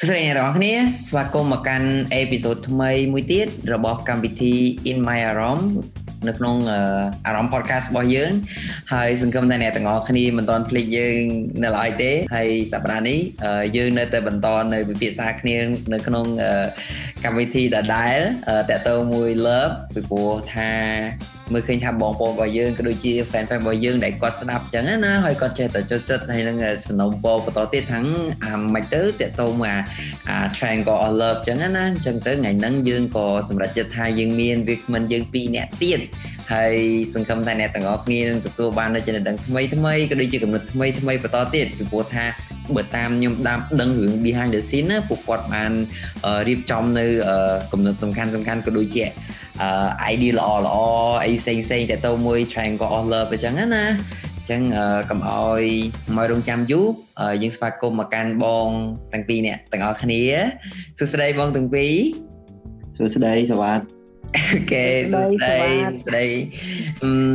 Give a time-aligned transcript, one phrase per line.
[0.00, 0.74] សួស្តីអ្នកទាំងអស់គ្នា
[1.08, 4.54] ស្វាគមន៍មកកាន់អេពីសូតថ្មីមួយទៀតរបស់កម្មវិធី
[4.90, 5.60] In My Aram
[6.28, 6.56] នៅក្នុង
[7.26, 8.32] អារម្មណ៍ podcast របស់យើង
[8.92, 11.20] ហើយសង្ឃឹមថាអ្នកទាំងអស់គ្នាមិនទាន់ភ្លេចយើង
[11.62, 13.18] នៅឡើយទេហើយសប្តាហ៍នេះ
[13.76, 15.56] យើងនៅតែបន្តនៅពិភាក្សាគ្នា
[15.92, 16.26] នៅក្នុង
[17.24, 18.18] កម្មវិធីដដែល
[18.70, 20.72] តកតទៅមួយ love ពីព្រោះថា
[21.52, 26.56] មើលឃើញថាបងប្អូនរបស់យើងក៏ដូចជា fan fan របស់យើងដែលគាត់ស្ដាប់អញ្ចឹងណាហើយគាត់ចេះតែចូលចិត្តហើយនឹង
[26.88, 28.00] สนុំពរបន្តទៀតថា
[28.44, 29.76] អាមិនទៅតកតមក
[30.28, 36.00] អា triangle of love អញ្ចឹងណាអញ្ចឹងទៅថ្ងៃហ្នឹងយើងក៏សម្រេចចិត្តថាយើងមានវាគ្មិនយើង2នាក់ទៀត
[36.52, 36.74] ហើយ
[37.14, 42.24] សង្ឃឹមថាអ្នកទាំងអស់គ្នានឹងទទួលបាននូវចំណេះដឹងថ្មីថ្មីក៏ដូចជាកំណត់ថ្មីថ្មីបន្តទៀតពីព្រោះថា
[42.76, 45.72] បើតាមខ្ញុំតាមដឹងរឿង behind the scene ណាពួកគាត់បាន
[46.48, 47.06] រៀបចំនៅ
[47.72, 49.04] កំណត់សំខាន់សំខាន់ក៏ដូចជា
[50.12, 50.76] idea ល្អល្អ
[51.24, 54.62] អីផ្សេងផ្សេងទៅទៅមួយ triangle of love អញ្ចឹងណាអញ្ចឹង
[55.10, 55.62] កុំអោយ
[56.16, 56.86] មករងចាំយូរ
[57.42, 58.68] យើងស្វាគមន៍មកកាន់បង
[59.12, 60.22] ទាំងពីរអ្នកទាំងអស់គ្នា
[60.98, 61.94] សួស្តីបងទាំងពីរ
[62.96, 63.84] សួស្តីសវ៉ាត់
[64.36, 65.60] អូខេសួស្តី
[66.04, 66.24] ស្ដី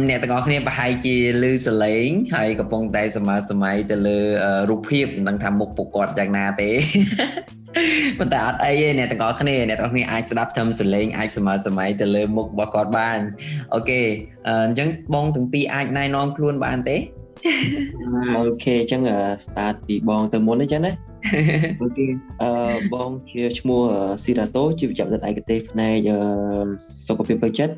[0.10, 4.20] អ្នកទាំងអស់គ្នាប្រហែលជាលឺសលេងហើយកំពុងតែសម័យសម័យទៅលើ
[4.70, 6.70] រូបភាពមិនដឹងថាមុខពួកគាត់យ៉ាងណាទេ
[8.20, 13.20] ប៉ុន្តែអត់អីទេអ្នកទាំងអស់គ្នាអ្នកទាំងអស់គ្នាអាចស្ដាប់ធំសលេងអាចសម័យសម័យទៅលើមុខរបស់គាត់បាន
[13.74, 14.02] okay
[14.48, 16.98] អញ្ចឹងបងទាំងពីរអាចណែនាំខ្លួនបានទេ
[18.38, 19.02] អូខេអញ្ចឹង
[19.44, 20.94] start ពីបងទៅមុនអញ្ចឹងណា
[21.82, 22.06] okay
[22.44, 23.82] អឺបងជាឈ្មោះ
[24.24, 26.10] ស៊ីរ៉ាតូជាវេជ្ជបណ្ឌិតឯកទេសផ្នែក
[27.08, 27.76] សុខភាពផ្លូវចិត្ត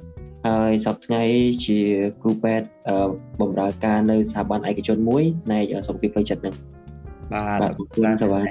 [0.47, 1.23] ហើយសប្តាហ៍ថ្ងៃ
[1.65, 1.79] ជា
[2.21, 2.67] គ្រូពេទ្យ
[3.41, 6.55] បម្រើការនៅស្ថាប័នឯកជនមួយផ្នែកសុខភាពផ្លូវចិត្តហ្នឹង
[7.33, 8.45] បាទអរគុណទៅបាទ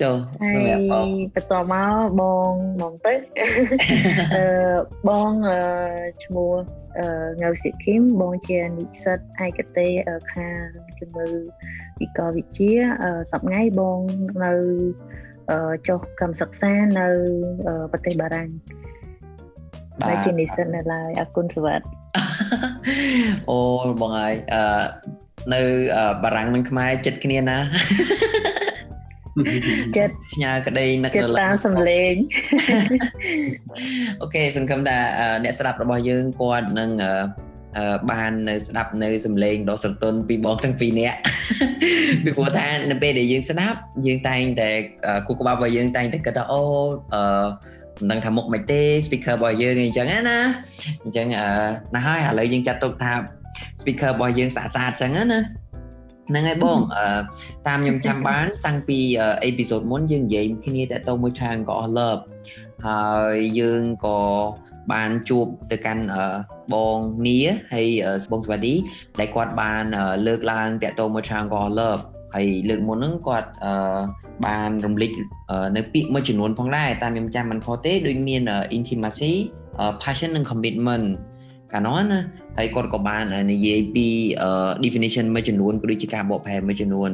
[0.00, 0.16] ចូល
[0.54, 3.14] សម្រាប់បងបន្តមកបងបងទៅ
[4.36, 4.44] អឺ
[5.08, 5.32] បង
[6.24, 6.52] ឈ្មោះ
[7.42, 9.90] ងៅសិគីមបងជានិស្សិតឯកទេស
[10.32, 10.66] ខាង
[10.98, 11.28] ជំងឺ
[12.00, 12.74] វិកលវិទ្យា
[13.32, 13.98] សប្ងៃបង
[14.44, 14.52] នៅ
[15.88, 17.08] ចុះកម្មសិក្សានៅ
[17.92, 18.48] ប្រទេសបារាំង
[20.00, 21.86] បាទជានិស្សិតនៅឡើយអរគុណសវត្ត
[23.50, 23.58] អូ
[24.00, 24.62] បងហើយអឺ
[25.54, 25.60] នៅ
[26.24, 27.58] បារាំងនិងខ្មែរចិត្តគ្នាណា
[29.96, 32.14] ចិត្តផ្ញើក្តីនឹកនៅតាមសំឡេង
[34.22, 34.98] អូខេសង្ឃឹមថា
[35.44, 36.90] អ្នកស្ដាប់របស់យើងគាត់នឹង
[38.10, 41.18] បាននៅស្ដាប់នៅសំឡេងដ៏ស្រទន់ពីបងទាំងពីរនាក់
[42.24, 44.70] ពីព្រោះថានៅពេលដែលយើងស្ដាប់យើងតែងតែ
[45.26, 46.62] គូក្បាលរបស់យើងតែងតែគិតថាអូ
[47.14, 47.46] អឺ
[48.00, 50.18] មិនដឹងថាមុខមិនទេ speaker របស់យើងអញ្ចឹងណា
[51.04, 51.26] អញ្ចឹង
[51.94, 53.12] ណាហើយឥឡូវយើងចាត់ទុកថា
[53.80, 55.40] speaker របស់យើងស្អាតស្អាតអញ្ចឹងណា
[56.28, 56.78] ហ្នឹងហើយបង
[57.66, 58.98] តាមខ្ញុំចាំបានតាំងពី
[59.44, 62.22] អេពីសូតមុនយើងនិយាយគ្នាតទៅមួយ Triangle of Love
[62.86, 64.18] ហើយយើងក៏
[64.92, 66.04] បានជួបទៅកាន់
[66.72, 67.36] បងនី
[67.74, 67.86] ហើយ
[68.32, 68.74] បងសវណ្ឌី
[69.20, 69.84] ដែលគាត់បាន
[70.26, 72.02] លើកឡើងតទៅមួយ Triangle of Love
[72.34, 73.48] ហើយលើកមុនហ្នឹងគាត់
[74.46, 75.10] បានរំលេច
[75.76, 78.42] នៅពាក្យមួយចំនួនផងដែរតាមខ្ញុំចាំមិនខុសទេដូចមាន
[78.76, 79.32] intimacy
[80.02, 81.06] passion និង commitment
[81.72, 82.20] កាលនោះណា
[82.58, 84.06] ហើយគាត់ក៏បាននិយាយពី
[84.84, 87.10] definition មួយចំនួនក៏ដូចជាការបកប្រែមួយចំនួន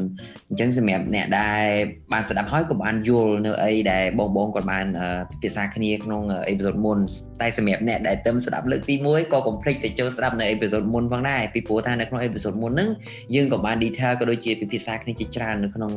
[0.49, 1.65] អញ្ចឹងសម្រាប់អ្នកដែល
[2.13, 4.87] បានស្ដាប់ហើយក៏បានយល់នៅអីដែលបងបងគាត់បាន
[5.31, 6.99] ពិភាក្សាគ្នាក្នុងអេពីសូតមុន
[7.41, 12.89] តែសម្រាប់អ្នកដែលទៅស្ដាប់លើកទី1ក៏កុំភ្លេចទៅចូលស្ដាប់នៅអេពីសូតមុនផងដែរពីព្រោះថានៅក្នុងអេពីសូតមុនហ្នឹង
[13.35, 15.93] យើងក៏បាន detail ក៏ដូចជាពិភាក្សាគ្នាជាច្រើននៅក្នុង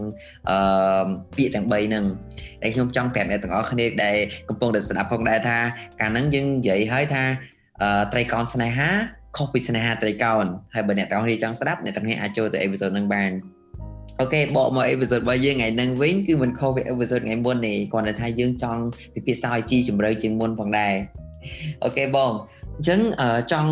[0.50, 2.06] អឺពាក្យទាំង3ហ្នឹង
[2.64, 4.18] ដែលខ្ញុំចង់ប្រាប់អ្នកទាំងអស់គ្នាដែល
[4.50, 5.58] កំពុងតែស្ដាប់ផងដែរថា
[6.02, 7.24] កាលហ្នឹងយើងនិយាយហើយថា
[8.14, 8.90] ត្រីកោណស្នេហា
[9.38, 13.32] ខុសពីស្នេហាត្រីកោណហើយបើអ្នកទាំងគ្នាចង់ស្ដាប់អ្នកទាំងគ្នាអាចចូលទៅអេពីសូតហ្នឹងបាន
[14.22, 18.82] អូខេបកមកអេពីសូតរបស់យើងថ្ងៃហ្នឹងវិញគឺមិនខុសពីអេពីសូតថ្ងៃមុនទេគ្រាន់តែថាយើងចង់
[19.14, 20.94] ពិភាក្សាឲ្យស៊ីជម្រៅជាងមុនផងដែរ
[21.84, 22.32] អូខេបង
[22.78, 23.00] អញ្ចឹង
[23.52, 23.72] ចង់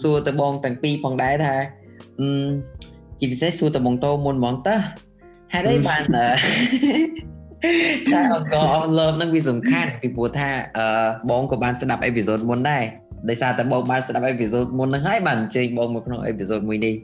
[0.00, 1.54] សួរទៅបងទាំងពីរផងដែរថា
[2.20, 2.28] អឺ
[3.18, 4.76] ជាពិសេសសួរទៅបងតោមុនហ្មងតើ
[5.52, 6.26] ហេតុអីបានតែ
[8.34, 10.50] អង្គអស់ love នឹងវាសំខាន់ពីព្រោះថា
[11.30, 12.84] បងក៏បានស្ដាប់អេពីសូតមុនដែរ
[13.28, 16.94] ដោយសារតែបងបានស្ដាប់អេពីសូតមុនហ្នឹងហើយបានអញ្ជើញបងមកក្នុងអេពីសូតមួយនេះ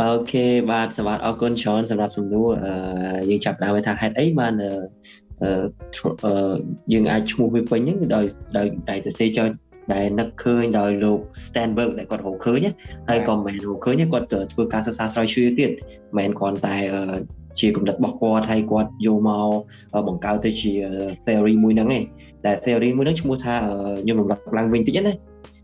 [0.00, 2.72] អូខេបាទសម្រាប់អរគុណច្រើនសម្រាប់សំណួរអឺ
[3.30, 4.70] យើងចាប់ដើមថាហេតុអីបានអឺ
[6.92, 8.24] យើងអាចឈ្មោះវាពេញហ្នឹងដោយ
[8.58, 9.48] ដោយតែសរសេរចោល
[9.94, 12.58] ដែលនឹកឃើញដោយលោក Stanberg ដែលគាត់រកឃើញ
[13.08, 15.76] ហើយក៏មិនមែនរកឃើញគាត់ធ្វើការសិក្សាស្រាវជ្រាវទៀតមិន
[16.16, 16.76] មែនគ្រាន់តែ
[17.60, 19.50] ជាគំនិតរបស់គាត់ហើយគាត់យកមក
[20.08, 20.72] បង្កើតទៅជា
[21.26, 22.04] theory មួយហ្នឹងឯង
[22.48, 23.54] ដែល theory មួយហ្នឹងឈ្មោះថា
[24.02, 25.12] ខ្ញុំរំលឹកឡើងវិញតិចណា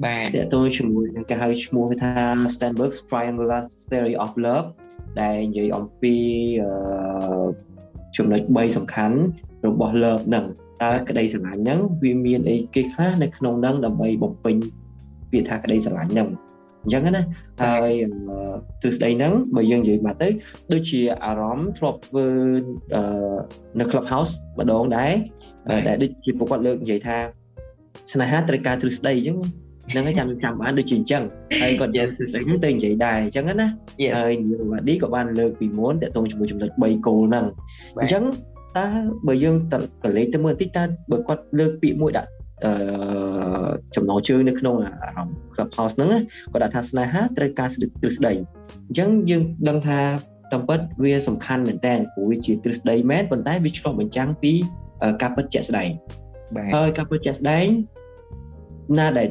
[0.05, 2.13] បាទតើតើជាមួយនឹងគេហៅឈ្មោះថា
[2.55, 3.61] Sternberg's Triangular
[3.91, 4.69] Theory of Love
[5.21, 6.15] ដែលនិយាយអំពី
[8.17, 9.17] ចំណុច3សំខាន់
[9.67, 10.45] របស់ love ហ្នឹង
[10.83, 14.57] តើក្តីស្រឡាញ់ហ្នឹងវាមានអីគេខ្លះនៅក្នុងហ្នឹងដើម្បីបំពេញ
[15.31, 16.29] ពាក្យថាក្តីស្រឡាញ់ហ្នឹង
[16.85, 17.23] អញ្ចឹងណា
[17.63, 17.93] ហើយ
[18.81, 20.29] ទ្រឹស្ដីហ្នឹងបើយើងនិយាយមកទៅ
[20.73, 22.27] ដូចជាអារម្មណ៍ធ្លាប់ធ្វើ
[23.79, 25.13] នៅ Clubhouse ម្ដងដែរ
[25.89, 27.17] ដែលដូចជាពួកគាត់លើកនិយាយថា
[28.13, 29.37] ស្នេហាត្រូវការទ្រឹស្ដីអញ្ចឹង
[29.97, 31.23] នឹងចាំចាំបានដូចជាអញ្ចឹង
[31.63, 33.69] ហើយគាត់និយាយទ្រឹស្ដីហ្នឹងទៅនិយាយដែរអញ្ចឹងណា
[34.17, 37.45] ហើយនីរវ៉ាឌីក៏បានលើកពីមុនតើតងជាមួយចំណុច3គោលហ្នឹង
[38.01, 38.23] អញ្ចឹង
[38.79, 38.87] តើ
[39.27, 39.75] បើយើងត
[40.17, 42.44] លេខទៅមើលបន្តិចតើបើគាត់លើកពាក្យមួយដាក់អឺ
[43.95, 46.11] ចំណងជើងនៅក្នុងអារម្មណ៍ Clubhouse ហ្នឹង
[46.53, 49.99] គាត់ដាក់ថាស្នេហាត្រូវការទ្រឹស្ដីអញ្ចឹងយើងដឹងថា
[50.53, 54.53] តាមពិតវាសំខាន់មែនតើព្រោះវាជាទ្រឹស្ដីមែនប៉ុន្តែវាឆ្លុះបញ្ចាំងពី
[55.23, 55.91] ការពិតជាក់ស្ដែង
[56.56, 57.67] បាទហើយការពិតជាក់ស្ដែង
[58.99, 59.29] ណាដែល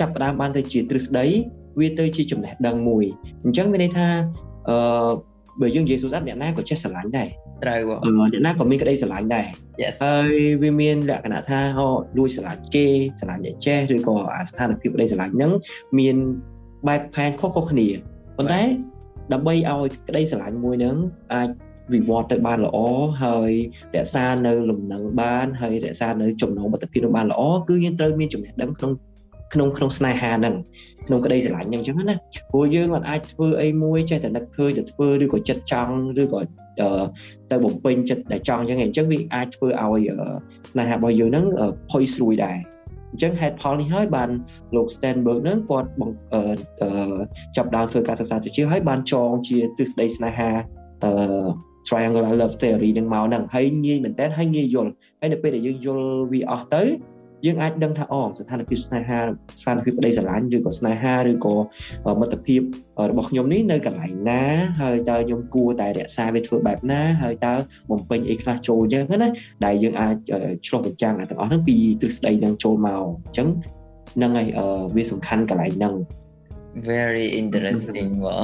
[0.00, 1.26] ចាប់ផ្ដើមបានទៅជាទ្រឹស្ដី
[1.80, 3.04] វាទៅជាចំណេះដឹងមួយ
[3.44, 4.08] អញ្ចឹងមានន័យថា
[4.68, 4.76] អឺ
[5.60, 7.28] បើយើងនិយាយសួរស្អាតអ្នកណាក៏ចេះស្រឡាញ់ដែរ
[7.62, 7.80] ត្រូវ
[8.32, 9.46] អ្នកណាក៏មានក្តីស្រឡាញ់ដែរ
[9.82, 11.86] Yes ហើយវាមានលក្ខណៈថាហោ
[12.18, 12.86] លួចស្រឡាញ់គេ
[13.18, 15.52] ស្រឡាញ់អ្នកចេះឬក៏អាស្ថានភាពក្តីស្រឡាញ់ហ្នឹង
[15.98, 16.16] មាន
[16.88, 17.86] បែបផែនខុសៗគ្នា
[18.36, 18.62] ប៉ុន្តែ
[19.32, 20.96] ដើម្បីឲ្យក្តីស្រឡាញ់មួយហ្នឹង
[21.34, 21.48] អាច
[21.92, 22.78] វិវត្តទៅបានល្អ
[23.22, 23.50] ហើយ
[23.94, 28.92] រក្សានៅលំនឹងបានហើយរក្សានៅចំណងមិត្តភាពនឹងបានល្អគឺយើងត្រូវមានចំណេះដឹងក្នុង
[29.52, 30.54] ក្នុងក្នុងស្នេហាហ្នឹង
[31.06, 32.16] ក្នុងក្តីស្រឡាញ់ហ្នឹងអញ្ចឹងណា
[32.50, 36.40] ព្រោះយើងមិនអាចធ្វើអីមួយចេះតែនឹកឃើញទៅធ្វើឬក៏ចិត្តចង់ឬក៏
[37.50, 40.02] ទៅបំពេញចិត្តដែលចង់អញ្ចឹងអញ្ចឹងវាអាចធ្វើឲ្យ
[40.72, 41.46] ស្នេហារបស់យើងហ្នឹង
[41.90, 42.58] ផុយស្រួយដែរ
[43.12, 44.30] អញ្ចឹងហេតុផលនេះហើយបាន
[44.76, 45.88] លោក Stenberg ហ្នឹងគាត់
[47.56, 50.50] ចាប់ដើមធ្វើការសិក្សាទៅជាហើយបានចងជាទ្រឹស្ដីស្នេហា
[51.04, 51.12] អឺ
[51.88, 54.90] triangular love theory នឹងមកហ្នឹងហើយងាយមែនតើហើយងាយយល់
[55.20, 56.82] ហើយនៅពេលដែលយើងយល់វាអស់ទៅ
[57.46, 59.20] យើងអាចដឹងថាអូស្ថានភាពស្នេហា
[59.60, 61.54] ស្ថានភាពប្តីស្រឡាញ់ឬក៏ស្នេហាឬក៏
[62.20, 62.60] មិត្តភាព
[63.10, 64.42] របស់ខ្ញុំនេះនៅកន្លែងណា
[64.80, 67.54] ហើយតើខ្ញុំគួរតែរក្សាវាធ្វើបែបណាហើយតើ
[67.90, 69.28] បំពេញអីខ្លះចូលអញ្ចឹងណា
[69.64, 70.16] ដែលយើងអាច
[70.66, 73.48] ឆ្លុះបញ្ចាំងទាំងអស់ហ្នឹងពីទ្រឹស្ដីនឹងចូលមកអញ្ចឹង
[74.16, 74.48] ហ្នឹងហើយ
[74.96, 75.94] វាសំខាន់កន្លែងហ្នឹង
[76.92, 78.42] very interesting បង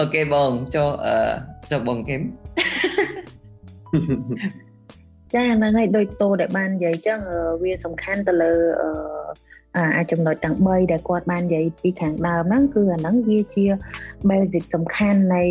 [0.00, 1.14] អូខេបងចុះអឺ
[1.70, 2.22] ចុះបងគឹម
[5.34, 7.20] ចាហ្នឹងហើយដូចតោដែលបាននិយាយចឹង
[7.62, 8.52] វាសំខាន់ទៅលើ
[9.96, 13.64] អាចចំណុចទាំង3ដែលគាត់បាននិយាយពីខាងដើមហ្នឹងគឺអាហ្នឹងវាជា
[14.28, 15.44] basic សំខាន់នៃ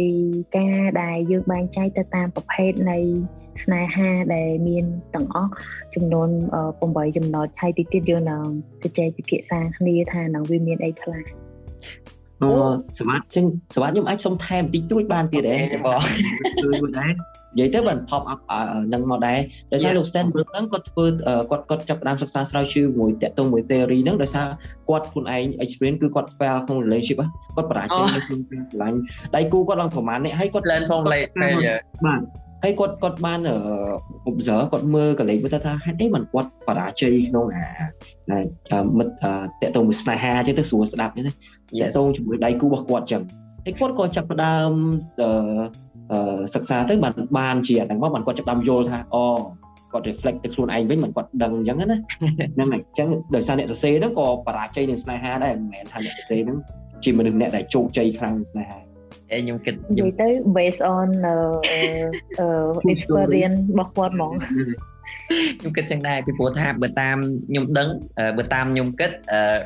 [0.57, 2.99] ការដែលយើងបែងចែកទៅតាមប្រភេទនៃ
[3.63, 5.51] ស្នេហាដែលមានទាំងអស់
[5.95, 6.29] ចំនួន
[6.71, 8.43] 8ចំណុចហើយទីទៀតយើងនឹង
[8.83, 11.23] ជជែកពិភាក្សាគ្នាថានឹងវាមានអីខ្លះ
[12.43, 12.49] អូ
[12.99, 13.45] សម្រាប់ចឹង
[13.75, 15.55] សម្រាប់ខ្ញុំអាចសុំថែមបន្តិចតួចបានទៀតទេ
[15.85, 16.01] បង
[16.63, 18.39] ជួយមួយដែរនិយាយទៅបាន pop up
[18.93, 19.39] នឹងមកដែរ
[19.71, 21.05] ដោយសារលោក Stanberg ហ្នឹងគាត់ធ្វើ
[21.51, 24.47] គាត់គាត់ចាប់ផ្ដើមសិក្សាស្រាវជ្រាវមួយតាក់ទងមួយ theory ហ្នឹងដោយសារ
[24.89, 27.17] គាត់ខ្លួនឯង experience គឺគាត់ fail ក្នុង relationship
[27.55, 28.97] គាត់បរាជ័យនៅក្នុងការឆ្លាញ់
[29.35, 31.01] ដៃគូគាត់ឡើងប្រហែលនេះហើយគាត់ learn from
[31.41, 32.21] failure បាទ
[32.63, 33.39] ហើយគាត់គាត់បាន
[34.29, 39.13] observe គាត់មើលកលេចមើលថាហេតុអីបានគាត់បរាជ័យក្នុងអាមិត្ត
[39.61, 41.35] តាក់ទងមួយស្នេហាអញ្ចឹងទៅស្រួលស្ដាប់អញ្ចឹង
[41.81, 43.21] តាក់ទងជាមួយដៃគូរបស់គាត់អញ្ចឹង
[43.65, 44.71] ហើយគាត់ក៏ចាប់ផ្ដើម
[46.53, 49.25] សិក្សាទៅបានបានជាទាំងមកបានគាត់ចាប់ដើមយល់ថាអូ
[49.91, 56.57] គាត់ reflect ទៅខ្លួនឯងវិញមិនគាត់ដឹងអញ្ចឹងណាហ្នឹងហើយអញ្ចឹងដោយសារអ្នកសរសេរហ្នឹងក៏បរាជ័យនឹងស្នេហាដែរមិនមែនថាអ្នកសរសេរហ្នឹង
[57.03, 58.88] ជាមនុស្សអ្នកដែលជោគជ័យខ្លាំងនឹងស្នេហា
[59.31, 60.27] អេខ្ញុំគិតនិយាយទៅ
[60.57, 61.07] based on
[62.93, 64.33] experience របស់គាត់ហ្មង
[65.59, 67.17] ខ្ញុំគិតចឹងដែរពីព្រោះថាបើតាម
[67.49, 67.89] ខ្ញុំដឹង
[68.37, 69.11] បើតាមខ្ញុំគិត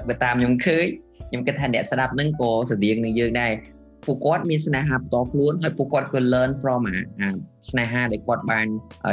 [0.09, 0.85] បើតាមខ្ញុំឃើញ
[1.29, 3.51] ខ្ញុំគិតថាអ្នកស្ដាប់ហ្នឹងក៏ស្តៀងនឹងយើងដែរ
[4.05, 6.99] ពួកគាត់មានស្នេហាបន្តខ្លួនហើយពួកគាត់ក៏ learn from អា
[7.69, 8.67] ស្នេហាដែលគាត់បាន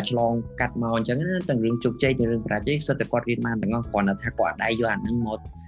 [0.09, 5.60] ឆ្លងកាត់មកអញ្ចឹងទាំងរឿងជោគជ័យទាំងរឿងបរាជ័យសិតតែគាត់រៀនបានទាំងអស់គ្រាន់តែថាគាត់ដៃយកអាហ្នឹងមកអឺ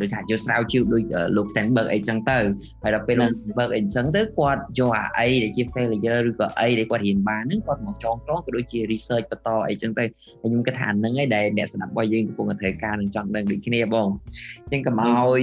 [0.00, 1.02] ដូចថាយកស្រាវជ្រាវដូច
[1.36, 2.38] លោក Stenberg អីចឹងទៅ
[2.82, 10.08] ហើយដល់ពេលលោក Stenberg អីចឹងទៅគាត់យកអាអីដែលជា failure ឬក៏អីដែលគាត់រៀនបានហ្នឹងគាត់មកចងក្រងក៏ដូចជា research បន្តអីចឹងទៅហើយ
[10.42, 14.08] ខ្ញុំគិតថាហ្នឹងឯងដែលអ្នកស្ដាប់របស់យើងកំពុងតែត្រូវការនឹងចង់ដឹងដូចគ្នាបង
[14.72, 15.42] ចឹងកុំឲ្យ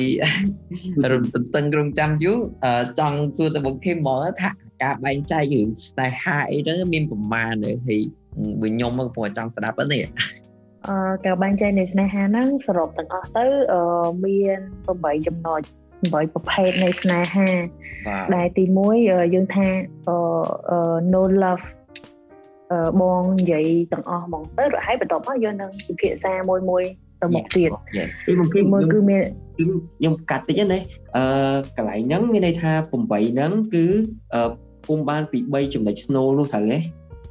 [1.12, 1.24] រំ
[1.56, 2.38] តឹងរងចាំយូរ
[3.00, 4.50] ចង់សួរទៅបងខេមមកថា
[4.84, 7.54] ការបែងចែករឿងស្នេហាអីទៅមានប្រមាណ
[7.88, 8.02] ហើយ
[8.62, 10.06] បើខ្ញុំមកកំពុងតែចង់ស្ដាប់ហ្នឹង
[10.88, 10.96] អឺ
[11.26, 13.82] ការបែងចែកនៃស្នេហាហ្នឹងសរុបទាំងអស់ទៅអឺ
[14.26, 14.60] មាន
[14.94, 15.62] 8ចំណុច
[16.02, 17.48] 8ប្រភេទនៃស្នេហា
[18.36, 19.68] ដែលទី1យើងថា
[20.10, 20.78] អឺ
[21.14, 21.66] no love
[22.72, 26.84] អឺបងនិយាយទាំងអស់ហ្មងទៅរហ័យបន្ទាប់មកយើងនឹងពិភាក្សាមួយមួយ
[27.22, 27.70] ទៅមុខទៀត
[28.28, 29.24] ពីមុខទី1គឺមាន
[29.58, 30.80] ខ្ញុំកាត់តិចណា
[31.16, 31.24] អឺ
[31.78, 33.86] កន្លែងហ្នឹងមានន័យថា8ហ្នឹងគឺ
[34.86, 36.80] ពុំបានពី3ចំណុច snow នោះត្រូវទេ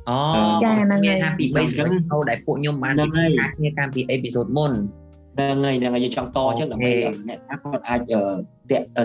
[0.09, 0.17] អូ
[0.63, 4.75] ចាហ្នឹងហើយថាពី3ចឹងហៅដែលពួកខ្ញុំបានពិភាក្សាគ្នាកាលពីអេពីសូតមុនណ
[5.37, 6.93] ហ្នឹងហើយហ្នឹងហើយយើងចង់តអញ្ចឹងដើម្បី
[7.29, 8.01] អ្នកថាគាត់អាច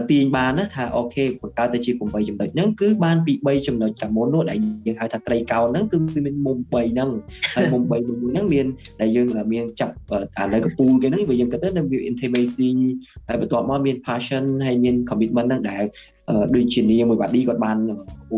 [0.10, 7.10] ទាញបានណាថាអូខេបង្កើតទៅជា8ចំណុចហ្នឹងគឺបានពី3ចំណុចកាមុននោះដែលយើងហៅថាត្រីកោណហ្នឹងគឺមានមុំ3ហ្នឹង
[7.56, 8.66] ហើយមុំ3មួយហ្នឹងមាន
[9.02, 9.94] ដែលយើងមានចាប់
[10.38, 12.70] អានៅកពូលគេហ្នឹងវាយើងគិតទៅនៅមាន intimacy
[13.28, 15.84] ហើយបន្ទាប់មកមាន passion ហើយមាន commitment ហ្នឹងដែល
[16.56, 17.78] ដូចជានាមួយបាឌីគាត់បាន
[18.30, 18.36] ពូ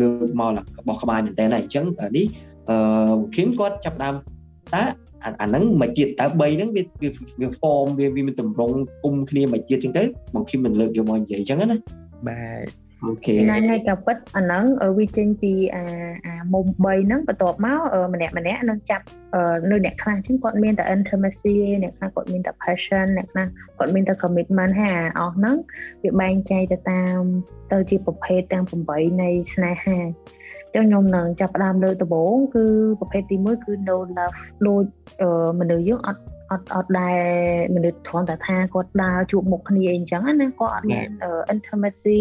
[0.00, 1.84] លើកមករបស់ក្បាលមែនតើអញ្ចឹង
[2.16, 2.26] នេះ
[2.70, 2.76] អឺ
[3.36, 4.14] គឹមគាត់ចាប់ដើម
[4.74, 4.82] តើ
[5.24, 6.82] អាហ្នឹងមួយជាតិតើ3ហ្នឹងវា
[7.40, 10.02] វា form វាវាមានតម្រង់គុំគ្នាមួយជាតិចឹងទៅ
[10.34, 11.76] បងឃឹមមិនលើកយកមកនិយាយចឹងណា
[12.28, 14.64] បាទ អូខេហ្នឹងហើយក៏ពិតអាហ្នឹង
[14.98, 15.82] វាចេញពីអា
[16.26, 17.78] អាមុំ3ហ្នឹងបន្ទាប់មក
[18.14, 19.04] ម្នាក់ម្នាក់នឹងចាប់
[19.70, 23.46] នៅអ្នកខ្លះចឹងគាត់មានតែ intimacy អ្នកខ្លះគាត់មានតែ passion អ្នកខ្លះ
[23.78, 25.56] គាត់មានតែ commitment ហើយអាអស់ហ្នឹង
[26.02, 27.20] វាបែងចែកទៅតាម
[27.72, 29.98] ទៅជាប្រភេទទាំង8នៃស្នេហា
[30.74, 32.64] ចឹងខ្ញុំនឹងចាប់ផ្ដើមលើកដំបូងគឺ
[33.00, 34.84] ប្រភេទទី1គឺ no love ដូច
[35.60, 37.18] មនុស្សយើងអត់អត់អត់ដែល
[37.74, 41.08] មនុស្សគ្រាន់តែថាគាត់ដើរជួបមុខគ្នាអីចឹងណាគាត់អត់មាន
[41.54, 42.20] intimacy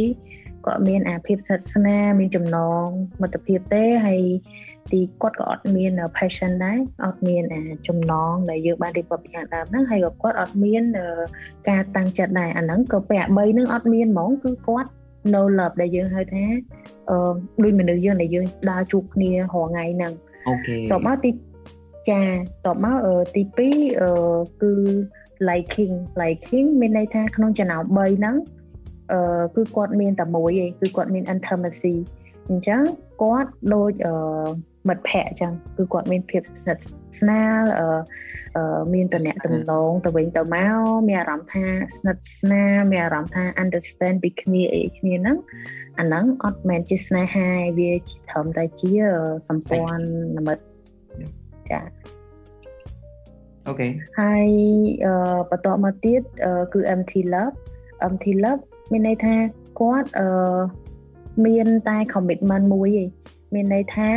[0.66, 2.86] គាត់មានអាភាពស្និទ្ធស្នាលមានចំណង
[3.22, 4.22] មិត្តភាពទេហើយ
[4.92, 10.84] ទីគាត់ក៏អត់មាន passion ដែរអត់មានអាចំណងដែលយើងបានរៀបរាប់ពីខាងដើមហ្នឹងហើយក៏គាត់អត់មាន
[11.70, 14.90] ការតាំងចិត្តដែរអាហ្នឹងក៏ពេលអា3ហ្នឹងអត់មានហ្មងគឺគាត់
[15.34, 16.46] no love ដែលយើងហៅថា
[17.10, 20.14] អឺដូចមនុស្សយើងដែលយើងដើរជួបគ្នារាល់ថ្ងៃហ្នឹង
[20.48, 21.32] អូខេតមកទី
[22.10, 22.22] ចា
[22.66, 22.98] តមក
[23.36, 24.12] ទី2អឺ
[24.62, 24.74] គឺ
[25.50, 28.63] liking liking មានន័យថាក្នុងចំណោម3ហ្នឹងអឺ
[29.56, 31.96] គឺគាត់មានតែមួយឯងគឺគាត់មាន intimacy
[32.50, 32.82] អញ្ចឹង
[33.22, 34.14] គាត់ដូចអឺ
[34.88, 36.84] មិត្តភ័ក្តិអញ្ចឹងគឺគាត់មានភាពស្និទ្ធ
[37.18, 45.38] ស្នាលអឺមានតំណែងតំណងទៅវិញទៅមកមានអារម្មណ៍ថាស្និទ្ធស្នាលមានអារម្មណ៍ថា understand ពីគ្នាអីគ្នាហ្នឹង
[46.00, 47.92] អាហ្នឹងអត់មែនជាស្នេហាវា
[48.30, 48.94] ត្រឹមតែជា
[49.48, 50.06] សម្ព័ន្ធ
[50.48, 50.66] មិត្ត
[51.72, 51.82] ចា
[53.68, 53.88] អូខេ
[54.20, 54.48] ហើយ
[55.50, 56.22] បន្តមកទៀត
[56.74, 57.56] គឺ empty love
[58.08, 59.36] empty love មានន័យថា
[59.80, 60.28] គាត់អឺ
[61.46, 63.08] មានតែ commitment មួយឯង
[63.54, 64.10] មានន័យថា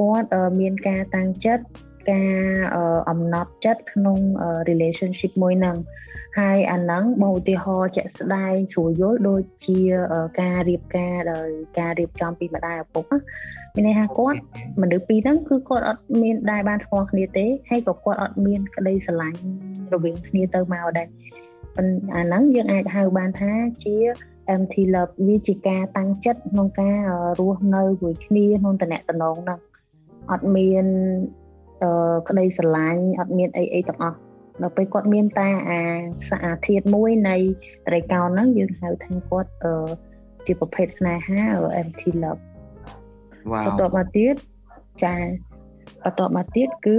[0.00, 0.28] គាត់
[0.60, 1.64] មានការតាំងចិត្ត
[2.12, 2.42] ការ
[3.10, 4.18] អំណត់ចិត្តក្នុង
[4.68, 5.76] relationship មួយហ្នឹង
[6.38, 9.80] ហើយអាហ្នឹងមកឧទាហរណ៍ជាក់ស្ដែងស្រួលយល់ដូចជា
[10.40, 13.04] ការរៀបការដោយការរៀបចំពីម្ដាយឪពុក
[13.74, 14.38] មានន័យថាគាត់
[14.82, 19.40] មនុស្សពីរហ្នឹងគឺគាត់អត់មានដែរបានស្គាល់គ្នាទេហើយក៏គាត់អត់មានក្តីស្រឡាញ់
[19.94, 23.52] រវាងគ្នាទៅមកដែរប៉ុន្តែ អាហ្នឹងយើងអាចហៅបានថា
[23.84, 23.96] ជា
[24.54, 26.98] empty love វាជាការតាំងចិត្តក្នុងការ
[27.40, 29.60] រស់នៅជាមួយគ្នាក្នុងតំណែងហ្នឹង
[30.30, 30.86] អត់មាន
[31.82, 34.18] អឺក្តីស្រឡាញ់អត់មានអីអីទាំងអស់
[34.62, 35.80] ដល់ពេលគាត់មានតែអា
[36.30, 37.36] សាធាតុមួយនៃ
[37.86, 39.72] ត្រីកោណហ្នឹងយើងហៅថាគាត់អឺ
[40.46, 41.42] ជាប្រភេទស្នេហា
[41.82, 42.42] empty love
[43.52, 44.34] វ៉ាវបន្តមកទៀត
[45.04, 45.16] ចា
[46.04, 46.98] បន្តមកទៀតគឺ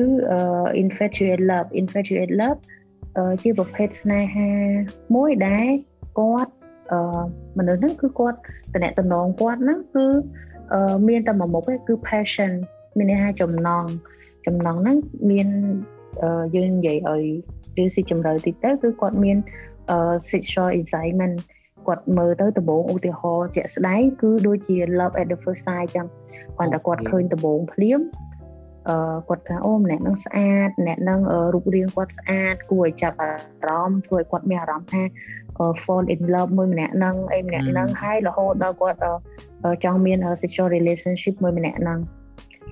[0.83, 2.59] infatuated love infatuated love
[3.41, 4.49] ជាប្រភេទស្នេហា
[5.15, 5.67] មួយដែល
[6.19, 6.53] គាត់
[6.91, 7.21] អឺ
[7.57, 8.39] មនុស្សហ្នឹងគឺគាត់
[8.73, 10.05] តំណែងតំណងគាត់ហ្នឹងគឺ
[11.07, 12.51] មានតែមួយមុខទេគឺ passion
[12.97, 13.85] មានន័យថាចំណង
[14.45, 14.97] ចំណងហ្នឹង
[15.31, 15.47] មាន
[16.55, 17.25] យើងនិយាយឲ្យ
[17.83, 19.37] ឬស៊ីជម្រៅតិចទៅគឺគាត់មាន
[20.31, 21.35] sexual excitement
[21.87, 26.07] គាត់មើលទៅដំបងឧទាហរណ៍ជាក់ស្ដែងគឺដូចជា love at the first sight ចឹង
[26.57, 28.32] គាត់តែគាត់ឃើញដំបងភ្លាមអឺ
[29.29, 31.19] គាត់ថាអូម្នាក់នឹងស្អាតម្នាក់នឹង
[31.53, 33.31] រូបរាងគាត់ស្អាតគួរឲ្យចាប់អា
[33.67, 35.03] រម្មណ៍ធ្វើឲ្យគាត់មានអារម្មណ៍ថា
[35.83, 38.99] fall in love មួយម្នាក់នឹងអីម្នាក់នឹងហើយរហូតដល់គាត់
[39.83, 41.99] ចង់មាន sexual relationship មួយម្នាក់នឹង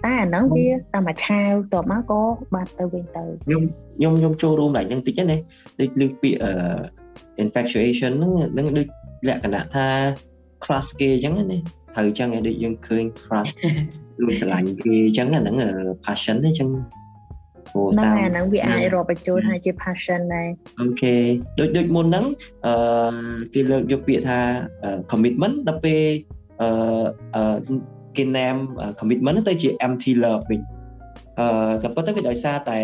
[0.04, 2.22] តែអាហ្នឹងវាតាមមួយឆាវតបមកក៏
[2.54, 3.64] បាត់ទៅវិញទៅខ្ញុំ
[3.98, 5.38] ខ្ញុំខ្ញុំចូលរួមឡើងហ្នឹងតិចណា
[5.80, 6.40] ដូចលើកពាក្យ
[7.44, 8.88] infatuation ហ្នឹងនឹងដូច
[9.28, 9.88] លក្ខណៈថា
[10.64, 11.60] crush គេអញ្ចឹងណា
[11.96, 13.52] ត្រូវអញ្ចឹងឯដូចយើងឃើញ crush
[14.22, 15.56] លួចស្រឡាញ់គេអញ្ចឹងអាហ្នឹង
[16.06, 16.70] passion អញ្ចឹង
[17.72, 20.48] ព្រោះតាមហ្នឹងហ្នឹងវាអាចរាប់បញ្ចូលថាជា passion ដែរ
[20.82, 21.14] អូខេ
[21.60, 22.26] ដូចដូចមុនហ្នឹង
[22.66, 22.74] អឺ
[23.54, 24.40] គេលើកយកពាក្យថា
[25.12, 26.02] commitment ដល់ពេល
[26.62, 27.76] អឺ
[28.18, 28.56] គេណាម
[29.00, 30.62] commitment ទៅជា empty love វិញ
[31.40, 31.48] អឺ
[31.84, 32.80] តែប៉ុន្តែវាដោយសារតែ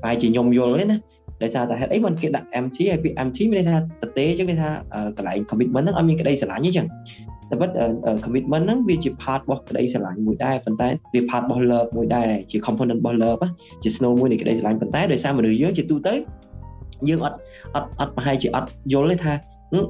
[0.00, 0.98] ប្រហែលជាខ្ញុំយល់ទេណា
[1.42, 4.70] ដោយសារតែហេតុអីមិនគេដាក់ empty ហើយពាក្យ empty មានន័យថាតទេអញ្ចឹងគេថា
[5.16, 6.86] កន្លែង commitment ហ្នឹងអត់មានក្តីស្រឡាញ់ទេអញ្ចឹង
[7.52, 7.70] តែប៉ុត
[8.24, 13.42] commitment ហ្នឹងវាជា part របស់ក្តីស្រឡាញ់មួយដែរប៉ុន្តែវា part របស់ love មួយដែរជា component របស់ love
[13.82, 16.14] ជា snow មួយនៃក្តីស្រឡាញ់ប៉ុន្តែដោយសារមនុស្សយើងជាទូទៅ
[17.08, 17.38] យើងអត់
[17.74, 19.32] អត់អត់ប្រហែលជាអត់យល់ទេថា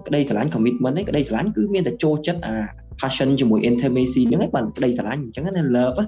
[0.07, 2.54] ក្តីស្រឡាញ់ commitment ហ្នឹងក្តីស្រឡាញ់គឺមានតែចូលចិត្តអា
[3.00, 6.00] passion ជាមួយ intimacy ហ្នឹងឯងបានក្តីស្រឡាញ់អញ្ចឹងណា love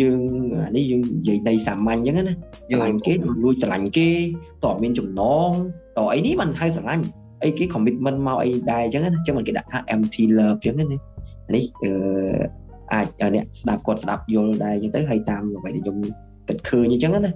[0.00, 0.20] យើង
[0.66, 2.34] អានេះយើងនិយាយនៃសាមញ្ញអញ្ចឹងណា
[2.70, 3.12] ស្រឡាញ់គេ
[3.44, 4.10] លួចស្រឡាញ់គេ
[4.64, 5.50] តើមានចំណង
[5.98, 7.04] តើអីនេះมันហៅស្រឡាញ់
[7.42, 11.90] អីគេ commitment មកអីដែរអញ្ចឹងណាអញ្ចឹងมันគេដាក់ថា empty love អញ្ចឹងណានេះអឺ
[12.92, 15.96] អាចអ្នកស្ដាប់គាត់ស្ដាប់យល់ដែរអញ្ចឹងទៅហើយតាមអ្វីដែលខ្ញុំ
[16.48, 17.32] គិតឃើញអញ្ចឹងណា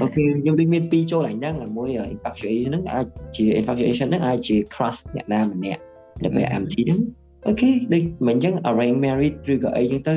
[0.00, 3.06] អូខេខ្ញុំដូចមានពីរចូលឡើងហ្នឹងមួយ infatuation ហ្នឹងអាច
[3.36, 5.82] ជា infatuation ហ្នឹងអាចជា crush អ្នកណាម្នាក់
[6.24, 7.00] នៅពេល MT ហ្នឹង
[7.46, 10.16] អូខេដូចមិនអញ្ចឹង arrange marriage ឬក៏អីអញ្ចឹងទៅ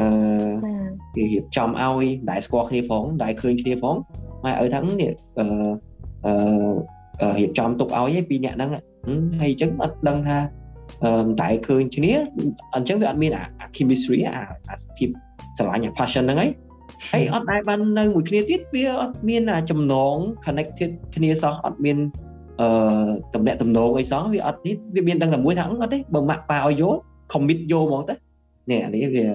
[0.00, 0.08] អឺ
[1.14, 3.96] គេរៀបចំឲ្យដែលស្គាល់គ្នាផងដែលឃើញគ្នាផង
[4.44, 5.46] ម៉ែឪថានេះអឺ
[6.26, 6.34] អឺ
[7.38, 8.70] រៀបចំទុកឲ្យឯពីអ្នកហ្នឹង
[9.40, 10.38] ហើយអញ្ចឹងអត់ដឹងថា
[11.04, 12.12] អឺតែឃើញគ្នា
[12.74, 14.32] អញ្ចឹងវាអត់មានអា chemistry អា
[14.70, 15.08] អាភាព
[15.56, 16.50] ស្រឡាញ់អា passion ហ្នឹងឯង
[17.12, 21.98] ហើយអត់ដែលបាននៅមួយគ្នាទៀតវាអត់មានចំណង connected គ្នាសោះអត់មាន
[22.60, 26.96] អឺតំណាក់តំណងអីសោះវាអត់នេះវាមានដឹងតែមួយថាអត់ទេបើម៉ាក់ប៉ាឲ្យយក
[27.32, 28.14] commit យកហ្មងទៅ
[28.70, 29.26] នេះអានេះវា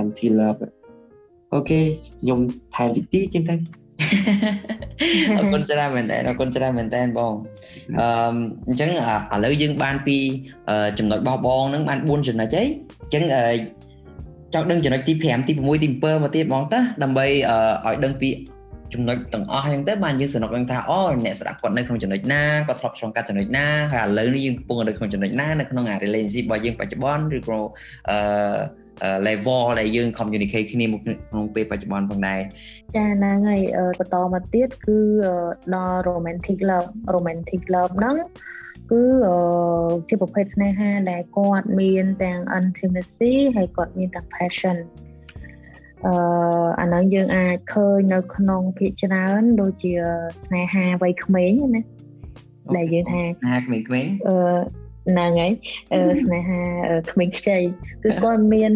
[0.00, 0.60] empty love
[1.52, 1.80] អូខេ
[2.20, 2.38] ខ្ញុំ
[2.74, 3.54] ថែមតិចតិចចឹងទៅ
[5.38, 7.32] អរគុណច្រើនមែនតើអរគុណច្រើនមែនតើបង
[8.00, 8.06] អឺ
[8.68, 10.16] អញ្ចឹងឥឡូវយើងបានពី
[10.98, 13.24] ចំណុចបោះបងហ្នឹងបាន4ចំណុចអីអញ្ចឹង
[14.54, 17.26] ចង់ដឹងចំណុចទី5ទី6ទី7មកទៀតបងតើដើម្បី
[17.86, 18.28] ឲ្យដឹងពី
[18.94, 27.58] ចំណុចទាំងអស់ហ្នឹងទៅបានយើងសនុកដឹងថាអូអ្នកស្ដាប់គាត់នៅក្នុងចំណុចណាគាត់ធ្លាប់ឆ្លងកាត់ចំណុចណាហើយឥឡូវនេះយើងកំពុងនៅក្នុងចំណុចណានៅក្នុងអា relationship របស់យើងបច្ចុប្បន្នឬក៏
[28.10, 28.16] អឺ
[29.26, 32.40] level ដែលយើង communicate គ្នាមកក្នុងពេលបច្ចុប្បន្នផងដែរ
[32.96, 33.62] ចាហ្នឹងហើយ
[33.98, 34.98] បន្តមកទៀតគឺ
[35.74, 38.16] ដល់ romantic love romantic love ហ្នឹង
[38.90, 39.02] គឺ
[40.08, 44.76] ជាប្រភេទស្នេហាដែលគាត់មានទាំង intimacy ហើយគាត់មានទាំង passion
[46.06, 46.14] អឺ
[46.80, 49.94] អាហ្នឹងយើងអាចឃើញនៅក្នុងភាគច្រើនដូចជា
[50.46, 51.82] ស្នេហាវ័យក្មេងណា
[52.76, 54.36] ដែលយើងថាស្នេហាក្មេងៗអឺ
[55.10, 55.52] ហ្នឹងហើយ
[56.24, 56.62] ស្នេហា
[57.10, 57.58] ក្មេងខ្ចី
[58.04, 58.72] គឺគាត់មាន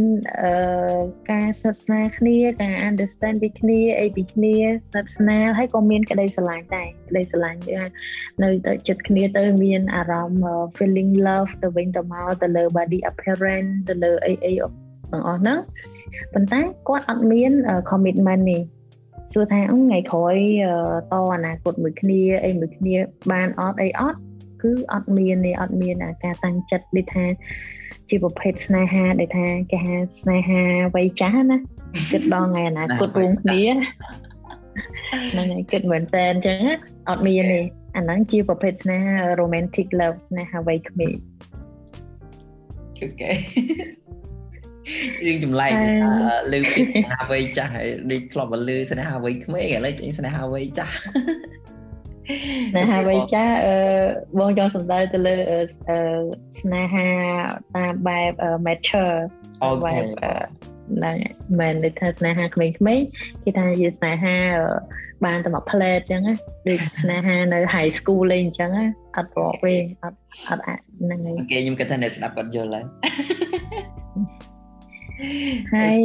[1.30, 4.54] ការសិក្សាគ្នាការ understand ពីគ្នាអីពីគ្នា
[4.94, 7.88] សិក្សាហើយក៏មានក្តីស្រឡាញ់ដែរក្តីស្រឡាញ់យើង
[8.42, 14.54] នៅទៅចិត្តគ្នាទៅមានអារម្មណ៍ feeling love ទៅវិញទៅមកទៅលើ body appearance ទៅលើអីអី
[15.12, 15.58] ទាំងអស់ហ្នឹង
[16.34, 17.52] ប៉ុន្តែគាត់អត់មាន
[17.90, 18.62] commitment នេះ
[19.34, 20.36] សួរថាថ្ងៃក្រោយ
[21.12, 22.96] តអនាគតមួយគ្នាអីមួយគ្នា
[23.32, 24.20] បានអត់អីអត់
[24.62, 27.24] គឺអត់មានទេអត់មានការតាំងចិត្តដូចថា
[28.08, 30.62] ជាប្រភេទស្នេហាដែលថាគេហៅស្នេហា
[30.94, 31.58] វ័យចាស់ណា
[32.12, 33.62] គិតដល់ថ្ងៃអនាគតរួមគ្នា
[35.32, 36.60] ហ្នឹងហើយគិតមែនតើអញ្ចឹង
[37.08, 37.60] អត់មានទេ
[37.96, 41.14] អាហ្នឹងជាប្រភេទស្នេហា romantic love ស្នេហាវ័យក្មេង
[43.00, 43.32] អូខេ
[45.26, 45.72] រឿងចម្លែក
[46.52, 50.94] លើពីស្នេហាវ័យចាស់ហើយដូចធ្លាប់មកលើស្នេហាវ័យក្មេងឥឡូវចេញស្នេហាវ័យចាស់
[52.72, 53.74] ស្នេហាវ័យចាស់អឺ
[54.38, 55.36] បងចង់សំដៅទៅលើ
[56.60, 57.08] ស្នេហា
[57.76, 58.32] តាមបែប
[58.66, 59.16] mature
[59.62, 59.92] អូខេ
[60.96, 61.16] ហ្នឹង
[61.60, 62.74] មែនដូចថាស្នេហាក្មេងៗ
[63.42, 64.36] គេថាជាស្នេហា
[65.24, 66.34] បានតែមួយផ្លែតអញ្ចឹងណា
[66.68, 68.84] ដូចស្នេហានៅ high school លេងអញ្ចឹងណា
[69.16, 72.84] អត់ប្រកទេអត់អត់ហ្នឹងហើយអូខេខ្ញុំគិតថាអ្នកស្ដាប់គាត់យល់ហើយ
[75.74, 75.98] ហើយ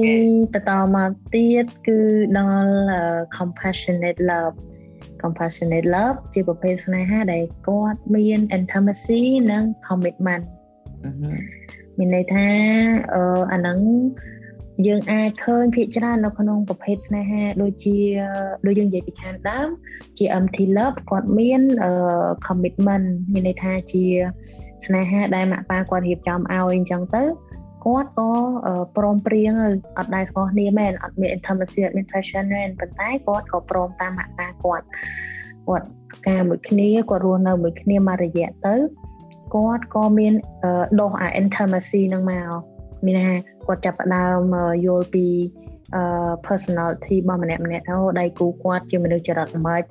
[0.53, 1.99] បន្តមកទៀតគឺ
[2.37, 2.73] ដល់
[3.37, 4.57] compassionate love
[5.23, 10.45] compassionate love ជាប្រភេទស្នេហាដែលគាត់មាន intimacy និង commitment
[11.97, 12.47] មានន័យថា
[13.13, 13.79] អឺអាហ្នឹង
[14.87, 17.97] យើងអាចឃើញភាគច្រើននៅក្នុងប្រភេទស្នេហាដូចជា
[18.65, 19.67] ដូចយើងនិយាយពីខាងដើម
[20.17, 21.61] ជា empty love គាត់មាន
[22.47, 24.05] commitment មានន័យថាជា
[24.87, 27.23] ស្នេហាដែលម៉ាក់ប៉ាគាត់រៀបចំឲ្យអញ្ចឹងទៅ
[27.85, 28.29] គាត់ក៏
[28.97, 29.51] ព្រមព្រៀង
[29.97, 34.85] អត់ដែរស្គាល់គ្នាមែនអត់មាន intimacy អត់មាន passion មែនប៉ុន្តែគាត់ក៏ព្រមតាមម៉ាក់តាគាត់
[35.67, 35.87] គាត់
[36.27, 38.75] ការមួយគ្នាគាត់រស់នៅមួយគ្នាមករយៈទៅ
[39.55, 40.33] គាត់ក៏មាន
[41.01, 42.49] ដោះអា intimacy នឹងមក
[43.05, 43.33] មានថា
[43.67, 45.27] គាត់ចាប់ផ្ដើមយល់ពី
[46.47, 49.83] personality របស់ម្នាក់ម្នាក់ទៅដៃគូគាត់ជាមនុស្សចរិតមិនខ្មិច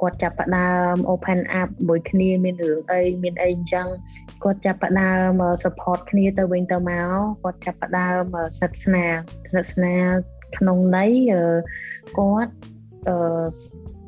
[0.00, 3.86] គាត់ចាប់ផ្ដើម open up មួយគ្នាមានរឿងអីមានអីអញ្ចឹង
[4.42, 8.22] គាត់ចាប់ផ្ដើម support គ្នាទៅវិញទៅមកគាត់ចាប់ផ្ដើម
[8.58, 9.14] ស្និទ្ធស្នាល
[9.50, 10.10] ស្និទ្ធស្នាល
[10.56, 11.12] ក្នុងន័យ
[12.18, 12.52] គាត់
[13.08, 13.14] អឺ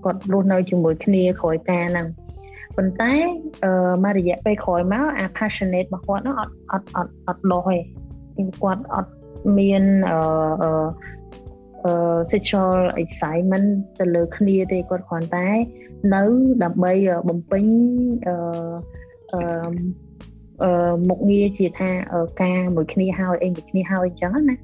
[0.04, 2.08] គាត់រស់នៅជាមួយគ្នាក្រោយការហ្នឹង
[2.76, 3.12] ប៉ុន្តែ
[3.64, 7.68] អឺមករយៈពេលក្រោយមកអា passionate របស់គាត់ហ្នឹងអត់អត់អត់អត់ដោះ
[8.36, 9.10] ទេគាត់អត់
[9.58, 10.86] មានអឺ
[12.32, 13.68] sexual excitement
[13.98, 15.48] ទៅលើគ្នាទេគាត់គ្រាន់តែ
[16.14, 16.22] នៅ
[16.64, 16.92] ដើម្បី
[17.28, 17.64] បំពេញ
[18.26, 18.34] អឺ
[20.62, 21.90] អឺមុខងារជាថា
[22.42, 24.56] ការមួយគ្នាហើយអីមួយគ្នាហើយអញ្ចឹងណា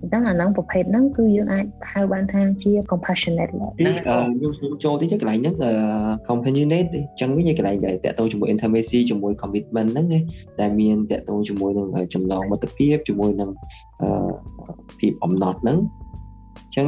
[0.00, 5.54] អញ្ចឹងអាហ្នឹងប្រភេទហ្នឹងគឺយើងអាចហៅបានថាជា compassionate ហ្នឹងខ្ញុំខ្ញុំចូលទៅកន្លែងហ្នឹង
[6.28, 10.06] companionate អញ្ចឹងវិញកន្លែងដែលតកតងជាមួយ intimacy ជាមួយ commitment ហ្នឹង
[10.60, 13.50] ដែលមានតកតងជាមួយនឹងចំណងមិត្តភាពជាមួយនឹង
[15.00, 15.78] ភាពអំណត់ហ្នឹង
[16.70, 16.86] អញ្ចឹង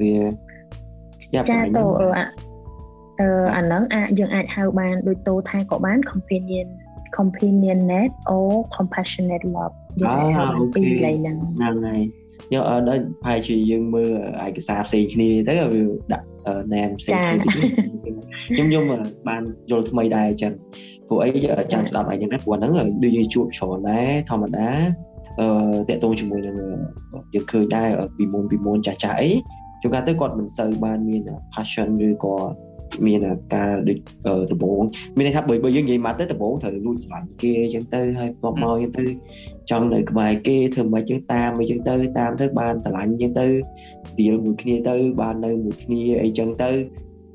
[0.00, 0.14] វា
[1.34, 2.08] ចាតោអឺ
[3.56, 6.66] អាហ្នឹងអាចយើងអាចហៅបានដូចតោថាក៏បាន companion
[7.18, 11.36] companionate or compassionate love អូខេហ្នឹង
[11.86, 12.00] ហើយ
[12.52, 14.10] យកអត់ដល់ហើយជាយើងមើល
[14.46, 16.26] ឯកសារផ្សេងគ្នាទៅវាដាក់
[16.72, 17.36] name ផ្សេងគ្នា
[18.48, 18.84] ខ្ញុំខ្ញុំ
[19.28, 20.52] បានយល់ថ្មីដែរអញ្ចឹង
[21.08, 21.28] ព្រោះអី
[21.72, 22.72] ចាំស្ដាប់អីយ៉ាងណាព្រោះហ្នឹង
[23.04, 24.68] ដូចយើងជួបច្រើនដែរធម្មតា
[25.40, 25.46] អឺ
[25.88, 26.56] តកតងជាមួយនឹង
[27.34, 29.30] យើងឃើញដែរពីមុនពីមុនចាស់ចាស់អី
[29.82, 31.22] ជួនកាលទៅគាត់មិនសូវបានមាន
[31.52, 32.34] passion ឬក៏
[33.06, 33.20] មាន
[33.54, 33.98] ការដូច
[34.52, 34.82] ដំបង
[35.16, 39.04] មានន័យថាបើបើយើងនិយាយមកទៅដំបងត្រូវលួចស្រឡាញ់គេអញ្ចឹងទៅហើយបន្ទាប់មកអញ្ចឹងទៅ
[39.70, 43.46] ចង់នៅក្បែរគេធ្វើមិនអញ្ចឹងតាមអញ្ចឹងទៅតាមទៅបានស្រឡាញ់អញ្ចឹងទៅ
[44.18, 46.70] ឌីលមួយគ្នាទៅបាននៅមួយគ្នាអីអញ្ចឹងទៅ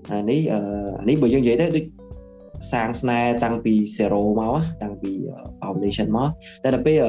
[0.10, 0.40] អានេះ
[1.00, 1.86] អានេះបើយើងនិយាយទៅដូច
[2.72, 5.12] សាងស្នេហ៍តាំងពី zero មកតាំងពី
[5.62, 6.30] foundation មក
[6.64, 7.00] តែដល់ពេល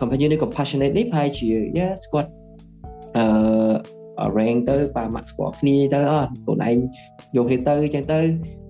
[0.00, 2.30] company នេះ compassionate នេះប្រហែលជា yes គាត់
[3.16, 6.76] អឺ rank ទៅប៉ាម៉ាក់ស្គាល់គ្នាទៅអត់ខ្លួនឯង
[7.36, 8.20] យកគ្នាទៅអញ្ចឹងទៅ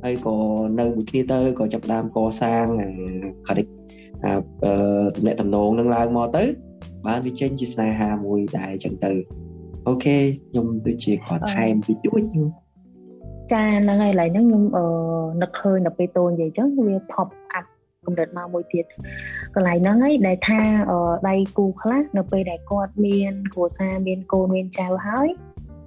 [0.04, 0.36] ហើយក៏
[0.80, 2.88] នៅមួយគ្នាទៅក៏ចាប់ដើមកសាងអា
[3.46, 3.68] credit
[4.24, 4.32] អា
[5.14, 6.44] តំណែងតំណងនឹងឡើងមកទៅ
[7.06, 9.12] បានវាចេញជាស្នេហាមួយដែរអញ្ចឹងទៅ
[9.86, 10.16] អូខេ
[10.50, 12.22] ខ្ញុំដូចជាគាត់ថែមតិចតួច
[13.52, 14.84] ចាហ្នឹងហើយឡើយហ្នឹងខ្ញុំអឺ
[15.42, 17.64] នឹកឃើញដល់ពេលតូននិយាយអញ្ចឹងវា pop up
[18.06, 18.84] កម្រិតមកមួយទៀត
[19.54, 20.60] កន្លែងហ្នឹងឯងដែលថា
[21.28, 25.28] ដៃគូខ្លះនៅពេលដែលគាត់មានគ្រួសារមានកូនមានចៅហើយ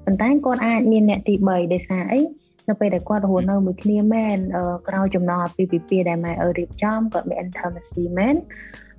[0.05, 2.21] ប៉ុន្តែគាត់អាចមានអ្នកទី3ដោយសារអី
[2.69, 4.37] នៅពេលដែលគាត់រស់នៅមួយគ្នាមែន
[4.87, 8.35] ក្រោយចំណងអាពាហ៍ពិពាហ៍ដែលម៉ែឪរៀបចំគាត់មាន intimacy មែន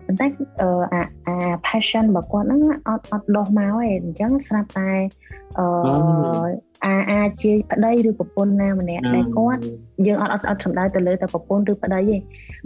[0.06, 0.26] ប៉ុន្តែ
[0.60, 4.90] អាអា passion របស់គាត់ហ្នឹងអត់អត់ដោះមកទេអញ្ចឹងស្រាប់តែ
[5.58, 5.66] អឺ
[6.84, 9.62] អាអាចជាប្តីឬប្រពន្ធណាម្នាក់ដែលគាត់
[10.06, 12.16] យើងអត់អត់អត់សំដៅទៅលើតែប្រពន្ធឬប្តីទេ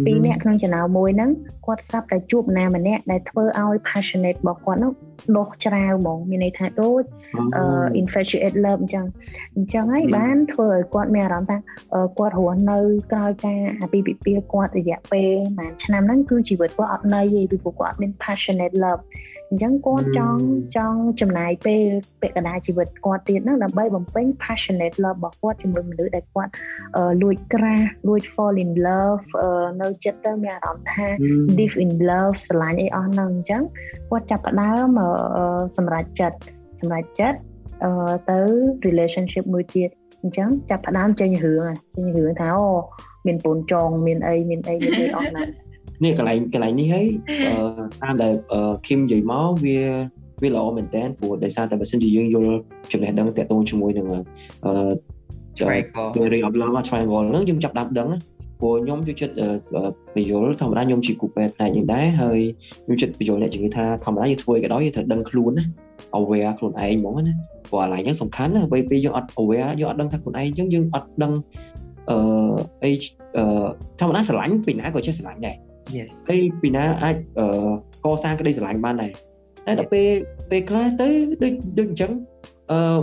[0.05, 1.31] ពីរនាក់ក្នុងចំណោមមួយហ្នឹង
[1.67, 4.93] គាត់ស្រាប់តែជួបណាម្នាក់ដែលធ្វើឲ្យ passionate របស់គាត់នោះ
[5.37, 7.03] ដុសច្រាវហ្មងមានន័យថាដូច
[8.01, 9.07] infatuate love អញ្ចឹង
[9.57, 11.59] អញ្ចឹងហើយបានធ្វើឲ្យគាត់មានអារម្មណ៍ថា
[12.19, 12.79] គាត់រស់នៅ
[13.13, 19.03] ក្រោយការអាពីពិពាគាត់រយៈពេលប្រហែលឆ្នាំហ្នឹងគឺជីវិតគាត់អត់ន័យទេពីព្រោះគាត់អត់មាន passionate love
[19.51, 20.43] អញ្ចឹងគាត់ចង់
[20.77, 21.85] ចង់ចំណាយពេល
[22.21, 26.53] ពាក់កណ្ដាលជីវិតគាត់ទៀតហ្នឹងដើម្បីបំពេញ passionate love របស់គាត់ជាមួយមនុស្សដែលគាត់
[27.23, 29.25] លួចក្រាស់លួច fall in love
[29.81, 31.07] នៅចិត្តទៅមានអារម្មណ៍ថា
[31.59, 33.63] deep in love ស្រឡាញ់អីអស់ហ្នឹងអញ្ចឹង
[34.11, 34.89] គាត់ចាប់ផ្ដើម
[35.77, 36.39] សម្រេចចិត្ត
[36.81, 37.39] សម្រេចចិត្ត
[38.31, 38.41] ទៅ
[38.87, 39.91] relationship មួយទៀត
[40.23, 41.65] អញ្ចឹងចាប់ផ្ដើមចេញរឿង
[41.97, 42.69] ចេញរឿងថាអូ
[43.27, 45.49] មានពូនចងមានអីមានអីមានអីអស់ហ្នឹង
[46.05, 47.07] នេះកន្លែងកន្លែងនេះហើយ
[48.03, 48.33] តាមដែល
[48.87, 49.79] ឃឹមនិយាយមកវា
[50.43, 52.53] វាល្អមែនតើព្រោះដោយសារតែបើសិនជាយើងយល់
[52.93, 54.73] ចំណេះដឹងតាក់ទងជាមួយនឹងអឺ
[55.59, 58.09] triangle theory of love triangle ហ្នឹងយើងចាប់ដាប់ដឹង
[58.61, 59.35] ព្រោះខ្ញុំជួយចិត្ត
[60.15, 62.39] បញ្យល់ធម្មតាខ្ញុំជាគូពេទ្យផ្នែកនេះដែរហើយ
[62.85, 65.65] ខ្ញុំចិត្តបញ្យល់អ្នកជំងឺថាធម្មតាយើងធ្វើក៏ដោយយើងត្រូវដឹងខ្លួនណា
[66.19, 67.35] aware ខ្លួនឯងហ្មងណា
[67.69, 71.33] ព្រោះអាឡៃហ្នឹងសំខាន់ណាពេលពេលយើងអត់ aware យើងអត់ដឹងថាខ្លួនឯងអញ្ចឹងយើងអត់ដឹង
[72.11, 72.19] អឺ
[72.85, 72.91] អី
[74.01, 75.57] ធម្មតាស្រឡាញ់ពីណាក៏ចេះស្រឡាញ់ដែរ
[75.97, 77.17] yes ហើយពីណាអាច
[78.05, 79.13] កសាងក្តីស្រឡាញ់បានដែរ
[79.67, 80.09] តែដល់ពេល
[80.51, 81.09] ពេលខ្លះទៅ
[81.43, 82.13] ដូចដូចអញ្ចឹង
[82.71, 82.99] អឺ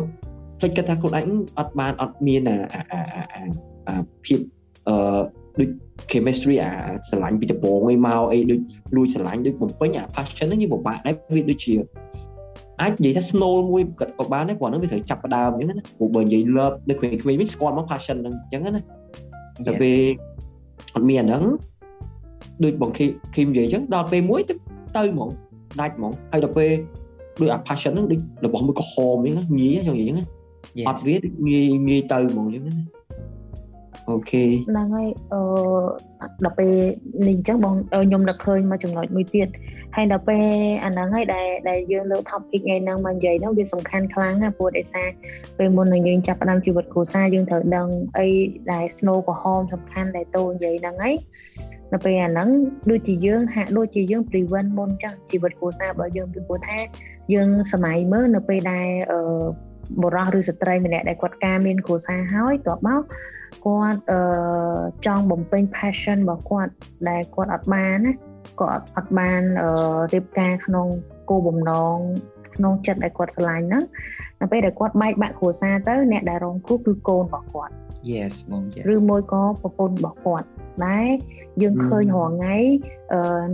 [0.59, 1.27] ភ្លេចគិតថាខ្លួនឯង
[1.59, 2.57] អត់បានអត់មានអា
[2.91, 3.01] អា
[3.87, 4.39] អាភាព
[4.87, 5.21] អឺ
[5.59, 5.69] ដូច
[6.11, 6.71] chemistry អា
[7.09, 8.61] ស្រឡាញ់ពីដំបូងឯមកអីដូច
[8.95, 11.73] លួចស្រឡាញ់ដូចបំពេញអា passion ហ្នឹងវាពិបាកដែរវាដូចជា
[12.81, 13.81] អាចនិយាយថា snow មួយ
[14.19, 18.81] ក៏បានដែរព្រោះហ្នឹងវាត្រូវចាប់ផ្ដើមអញ្ចឹងណាព្រោះបើនិយាយ love នៅក្មេងៗវិញស្គាល់មក passion ហ្នឹងអញ្ចឹងណា
[19.67, 19.97] ដល់ពេល
[20.95, 21.43] អត់មានអាហ្នឹង
[22.63, 24.53] ដូចបងឃីឃីមនិយាយអញ្ចឹងដល់ពេលមួយទៅ
[24.97, 25.29] ទៅហ្មង
[25.79, 26.71] ដាច់ហ្មងហើយដល់ពេល
[27.39, 30.27] ដូចអា passion ហ្នឹងដូចរបស់មួយក្រហមអញ្ចឹងងាយចង់និយាយអញ្ចឹង
[30.87, 31.15] អត់វា
[31.47, 32.75] ងាយងាយទៅហ្មងអញ្ចឹងណា
[34.09, 35.41] អូខេហ្នឹងហើយអឺ
[36.45, 36.73] ដល់ពេល
[37.27, 39.47] នេះអញ្ចឹងបងខ្ញុំនឹកឃើញមកចំណុចមួយទៀត
[39.95, 40.43] ហើយដល់ពេល
[40.83, 45.07] អាហ្នឹងហើយដែលដែលយើងលើក topic ថ្ងៃហ្នឹងមកនិយាយហ្នឹងវាសំខាន់ខ្លាំងណាព្រោះដោយសារ
[45.57, 47.87] ពេលមុននឹងយើងចាប់ផ្ដើមជីវិតគ្រួសារយើងត្រូវដឹង
[48.19, 48.27] អី
[48.71, 51.15] ដែល snow ក្រហមសំខាន់ដែលតូននិយាយហ្នឹងហើយ
[51.95, 52.49] នៅពេលអាហ្នឹង
[52.91, 56.77] ដូចជាយើងហាក់ដូចជាយើង prevent មុនចឹងជីវិតគ្រួសាររបស់យើងពីព្រោះថា
[57.33, 59.19] យើងសម័យមើលនៅពេលដែលអឺ
[60.01, 63.01] បុរសឬស្ត្រីម្នាក់ដែលគាត់ការមានគ្រួសារហើយតបមក
[63.65, 64.19] គាត់អឺ
[65.05, 66.71] ចង់បំពេញ passion របស់គាត់
[67.09, 68.13] ដែលគាត់អត់បានណា
[68.61, 69.69] គាត់អត់បានអឺ
[70.13, 70.87] រៀបការក្នុង
[71.29, 71.97] គោលបំណង
[72.55, 73.83] ក្នុងចិត្តដែលគាត់ស្រឡាញ់ហ្នឹង
[74.41, 77.73] នៅពេលដែលគាត់បែកបាក់គ្រួសារទៅអ្នកដែលរងគ្រោះគឺកូនរបស់គាត់
[78.11, 80.47] yes បង yes ឬមួយក៏ប្រពន្ធរបស់គាត់
[80.87, 81.07] ដែរ
[81.61, 82.57] យើងឃើញរងថ្ងៃ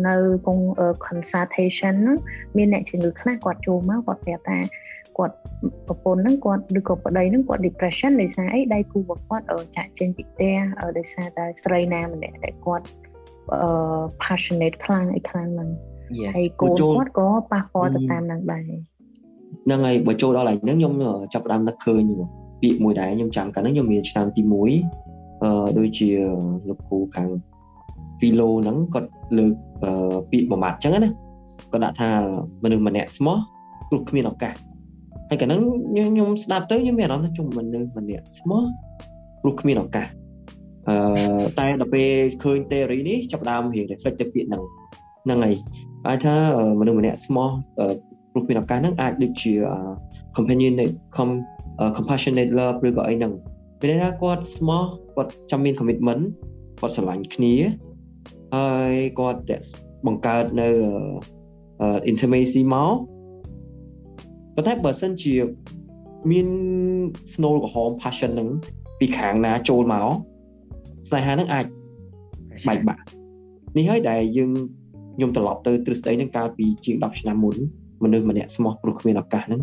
[0.08, 0.16] នៅ
[0.48, 0.60] កង
[1.06, 2.18] consultation ហ្នឹង
[2.58, 4.60] មានអ្នកជំងឺខ្លះគាត់ចូលមកគាត់ប្រាប់ថា
[5.18, 5.36] គាត់
[5.88, 9.46] ប្រពន្ធហ្នឹងគាត់ឬក៏ប្តីហ្នឹងគាត់ depression ដោយសារអីដៃគូរបស់គាត់
[9.78, 10.58] ចាក់ចេញពីផ្ទះ
[10.98, 12.86] ដោយសារតែស្រីណាម្នាក់ដែលគាត់
[14.24, 15.70] passionate ខ្លាំងអីខ្លាំងហ្នឹង
[16.36, 20.94] ហើយកូនគាត់ក៏ប៉ះពាល់ទៅតាមហ្នឹងដែរហ្នឹងហើយបើចូលដល់ឡើងហ្នឹងខ្ញុំ
[21.34, 22.04] ចាប់ផ្ដើមនឹកឃើញ
[22.62, 24.70] ពាក្យមួយដែរខ្ញុំចាំកាលហ្នឹងខ្ញុំមានឆ្នាំទី1អឺ
[25.78, 26.10] ដូចជា
[26.68, 27.28] លោកគ្រូខាង
[28.18, 29.54] ហ្វីឡូហ្នឹងគាត់លើក
[30.32, 31.10] ពាក្យមួយម៉ាត់អញ្ចឹងណា
[31.72, 32.10] គាត់ដាក់ថា
[32.64, 33.38] មនុស្សម្នាក់ស្មោះ
[33.90, 34.56] ព្រោះគ្មានឱកាស
[35.30, 35.62] ហើយកណ្ដឹង
[36.12, 38.64] ខ្ញុំស្ដាប់ទៅខ្ញុំមានអារម្មណ៍ថាជុំមនុស្សម្នាក់ស្មោះ
[39.42, 40.08] ព្រោះគ្មានឱកាស
[40.88, 40.96] អឺ
[41.60, 42.10] តែដល់ពេល
[42.44, 44.64] ឃើញ theory នេះចាប់ដើមរៀង reflect ទៅពាក្យហ្នឹង
[45.26, 45.56] ហ្នឹងហើយ
[46.08, 46.36] អាចថា
[46.80, 47.50] មនុស្សម្នាក់ស្មោះ
[48.32, 49.54] ព្រោះគ្មានឱកាសហ្នឹងអាចដូចជា
[50.36, 50.94] companionate
[51.98, 53.34] compassionate love ឬក៏អីហ្នឹង
[53.82, 54.84] ពេលថាគាត់ស្មោះ
[55.16, 56.24] គាត់ចង់មាន commitment
[56.80, 57.56] គាត់ស្រឡាញ់គ្នា
[58.56, 59.42] ហើយគាត់
[60.06, 60.70] បង្កើតនៅ
[62.12, 62.96] intimacy មក
[64.56, 65.34] ប៉ុន្តែបើសិនជា
[66.32, 66.48] មាន
[67.34, 68.50] snow ក្រហម passion នឹង
[69.00, 70.08] ពីខាងណាចូលមក
[71.08, 71.66] ស្នេហានឹងអាច
[72.68, 73.04] បែកបាក់
[73.78, 74.52] នេះហើយដែលយើង
[75.16, 77.56] ខ្ញុំត្រឡប់ទៅទ្រឹស្ដីនឹងកាលពីជាង10ឆ្នាំមុន
[78.04, 79.62] មនុស្សម្នាក់ស្មោះព្រោះគ្មានឱកាសហ្នឹង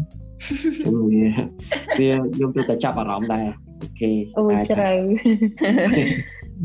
[0.78, 1.24] ខ្ញុំវា
[1.98, 3.46] វាខ្ញុំទៅតែចាប់អារម្មណ៍ដែរ
[3.82, 4.90] អូខេអូជ្រៅ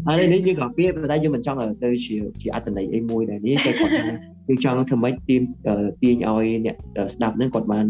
[0.08, 4.04] ហើយនេះយើងក៏ពីប៉ុន្តែយើងមិនចង់ទៅជាជាអត្តន័យអីមួយដែរនេះតែគាត់ថា
[4.48, 5.42] យើងចង់ធ្វើម៉េចទាញ
[6.02, 6.76] ទាញឲ្យអ្នក
[7.14, 7.86] ស្ដាប់ហ្នឹងគាត់បាន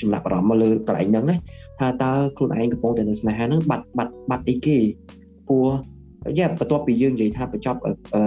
[0.00, 1.36] ចំណាប់អារម្មណ៍មកលើកន្លែងហ្នឹងណា
[1.80, 4.78] ថាតើខ្លួនឯងកំពុងតែនៅស្នេហាហ្នឹងបាត់បាត់បាត់អីគេ
[5.48, 5.68] ព្រោះ
[6.38, 7.78] យ៉ាបន្ទាប់ពីយើងនិយាយថាបញ្ចប់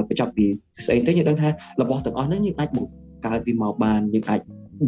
[0.10, 0.46] បញ្ចប់ពី
[0.86, 1.50] ស្អីទៅយើងដឹងថា
[1.82, 4.40] របស់ទាំងអស់ហ្នឹងយើងអាចបង្កើតវាមកបានយើងអាច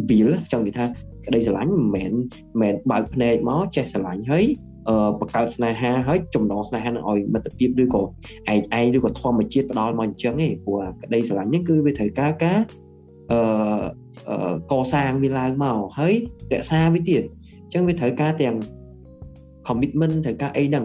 [0.08, 0.84] build ចង់និយាយថា
[1.26, 2.18] ក្តីស្រឡាញ់មិនមែនមិន
[2.60, 4.71] មែនបើកភ្នែកមកចេះស្រឡាញ់ហើយអឺ
[5.20, 12.58] បង្កើតស្នេហាហើយចំណងស្នេហានឹងឲ្យមិត្តភាពឬក៏ឯងឯងឬក៏ធម្មជាតិផ្ដល់មកអញ្ចឹងឯងព្រោះក្តីស្រឡាញ់ហ្នឹងគឺវាត្រូវការការ
[13.32, 16.14] អឺកសាងវាឡើងមកហើយ
[16.52, 17.22] រក្សាវាទៀត
[17.64, 18.56] អញ្ចឹងវាត្រូវការទាំង
[19.68, 20.84] commitment ត្រូវការអីហ្នឹង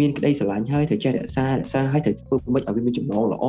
[0.00, 3.44] មានក្តីស្រឡាញ់ហើយត្រូវចេះរក្សារក្សាហើយត្រូវធ្វើមិនឲ្យវាមានចំណងល្អ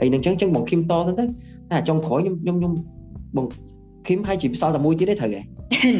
[0.00, 1.24] អីហ្នឹងអញ្ចឹងអញ្ចឹងបងឃឹមតទៅទៅ
[1.70, 2.72] តែចុងក្រោយខ្ញុំខ្ញុំខ្ញុំ
[3.36, 3.46] បង
[4.06, 5.53] ឃឹមហើយជាផ្សល់តែមួយទៀតទេត្រូវហ៎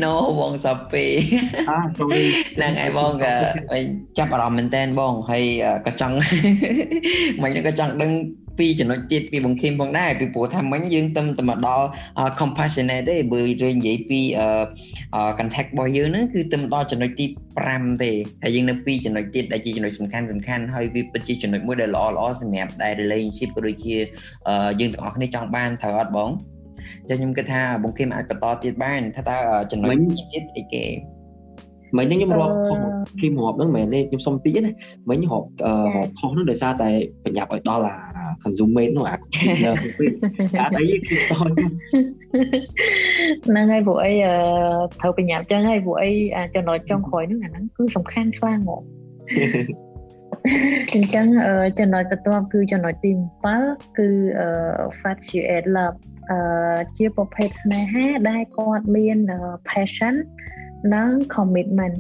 [0.05, 1.05] no បងសាពី
[2.57, 3.33] ហ្នឹងឯងបងក៏
[4.19, 5.45] ចាប់អារម្មណ៍មែនតើបងហើយ
[5.87, 6.17] ក៏ចង់
[7.43, 8.13] មិញក៏ចង់ដឹង
[8.59, 11.87] ពីចំណុចទៀតពីបង្ខំផងដែរពីព្រោះថាមិញយើងទៅទៅមកដល់
[12.41, 14.21] compassionate ទេបើយើងនិយាយពី
[15.39, 17.27] contact របស់យើងហ្នឹងគឺទៅដល់ចំណុចទី
[17.65, 18.11] 5ទេ
[18.43, 23.97] ហើយយើងនៅពីចំណុចទៀតដែលជាចំណុចសំខាន់សំខាន់ហើយវាពិតជាចំណុចមួយដែលល្អល្អសម្រាប់ដែល relationship ក៏ដូចជា
[24.81, 26.31] យើងទាំងអស់គ្នាចង់បានត្រូវអត់បង
[27.09, 29.39] ចឹងខ្ញុំគិតថាបងគឹមអាចបន្តទៀតបានថាតើ
[29.73, 29.95] ចំណុច
[30.33, 30.85] ទៀតអីគេ
[31.99, 32.79] មិញខ្ញុំរាប់ខុស
[33.21, 34.71] គីមរាប់ហ្នឹងមិនមែនទេខ្ញុំសុំតិចណា
[35.11, 35.47] មិញរាប់
[36.19, 36.91] ខុសហ្នឹងដោយសារតែ
[37.25, 37.95] បញ្ញាប់ឲ្យដល់អា
[38.43, 40.11] consumer នោះអា computer ពេក
[40.61, 44.13] អត់អីគឺតហ្នឹងហើយពួកអី
[45.01, 46.11] ត្រូវបញ្ញាប់ចឹងហើយពួកអី
[46.55, 48.83] ចំណុចចុងក្រោយហ្នឹងអាហ្នឹងគឺសំខាន់ខ្លាំងហ្មង
[50.95, 51.27] អញ្ចឹង
[51.79, 53.11] ចំណុចបន្ទាប់គឺចំណុចទី
[53.55, 54.09] 7គឺ
[54.87, 56.14] infatuate love អឺ
[56.97, 59.19] ជាប្រភេទស្នេហាដែលគាត់មាន
[59.69, 60.15] passion
[60.95, 61.97] និង commitment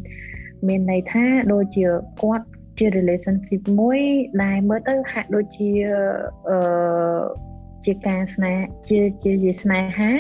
[0.68, 1.86] មានន័យថាដូចជា
[2.22, 2.46] គាត់
[2.78, 4.00] ជា relationship មួយ
[4.42, 5.70] ដែលមើលទៅហាក់ដូចជា
[6.48, 6.56] អឺ
[7.86, 10.10] ជាការស្នេហ៍ជាជាជាស្នេហា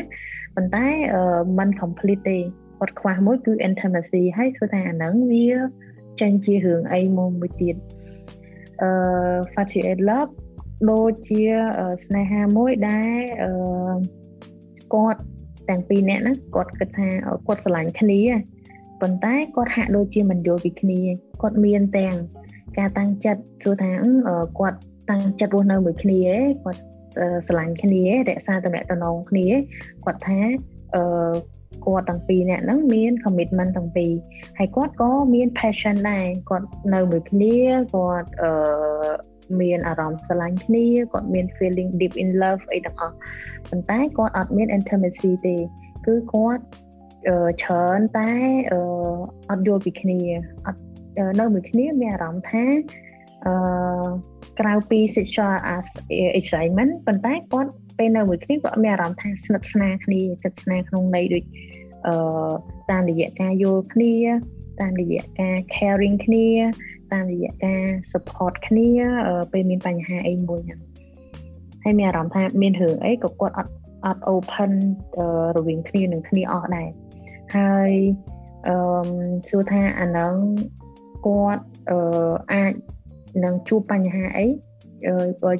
[0.54, 0.86] ប៉ុន្តែ
[1.58, 2.38] มัน complete ទេ
[2.78, 5.48] គាត់ខ្វះមួយគឺ intimacy ហើយគឺថាអាហ្នឹងវា
[6.20, 7.76] ចេញជារឿងអីមួយមួយទៀត
[8.82, 8.90] អឺ
[9.52, 10.32] Fatty Love
[10.90, 11.42] ដូចជា
[12.06, 13.50] ស្នេហាមួយដែលអឺ
[14.94, 15.20] គាត់
[15.68, 17.08] ទាំងពីរនាក់ហ្នឹងគាត់គិតថា
[17.46, 18.20] គាត់ស្រឡាញ់គ្នា
[19.00, 21.00] ប៉ុន្តែគាត់ហាក់ដូចជាមិនយល់ពីគ្នា
[21.42, 22.14] គាត់មានទាំង
[22.78, 23.90] ការតាំងចិត្តសួរថា
[24.58, 24.78] គាត់
[25.10, 26.20] តាំងចិត្តរស់នៅមួយគ្នា
[26.64, 26.80] គាត់
[27.46, 29.46] ស្រឡាញ់គ្នារក្សាតំណែងតំណងគ្នា
[30.04, 30.38] គាត់ថា
[30.94, 31.34] អឺ
[31.86, 34.12] គាត់ទាំងពីរនាក់ហ្នឹងមាន commitment ទាំងពីរ
[34.58, 37.54] ហើយគាត់ក៏មាន passion ដែរគាត់នៅមួយគ្នា
[37.94, 38.50] គាត់អឺ
[39.60, 43.14] មានអារម្មណ៍ស្រឡាញ់គ្នាគាត់មាន feeling deep in love អីទាំងអស់
[43.68, 45.56] ប៉ុន្តែគាត់អត់មាន intimacy ទេ
[46.06, 46.62] គឺគាត់
[47.62, 48.30] ច្រើនតែ
[49.50, 50.18] អត់យល់ពីគ្នា
[50.66, 50.80] អត់
[51.40, 52.64] នៅមួយគ្នាមានអារម្មណ៍ថា
[53.46, 53.54] អឺ
[54.60, 55.54] ក្រៅពី sexual
[56.40, 61.44] excitement ប៉ុន្តែគាត់ពេលនៅមួយគ្នាគាត់មានអារម្មណ៍ថាស្និទ្ធស្នាលគ្នាស្និទ្ធស្នាលក្នុងន័យដូច
[62.06, 62.14] អឺ
[62.90, 64.14] តាមរយៈការយល់គ្នា
[64.80, 66.46] តាមរយៈការ caring គ្នា
[67.14, 68.88] តាមរយៈការ support គ្នា
[69.52, 70.80] ពេលមានបញ្ហាអីមួយហ្នឹង
[71.84, 73.72] ហើយមានអារម្មណ៍ថាមានរឿងអីក៏គាត់អត់
[74.04, 74.72] អត់ open
[75.56, 76.88] រវាងគ្នានឹងគ្នាអស់ដែរ
[77.56, 77.92] ហើយ
[78.68, 78.76] អឺ
[79.48, 80.34] សួរថាអាហ្នឹង
[81.26, 81.98] គាត់អឺ
[82.52, 82.72] អាច
[83.44, 84.46] នឹងជួបបញ្ហាអី
[85.06, 85.54] អឺ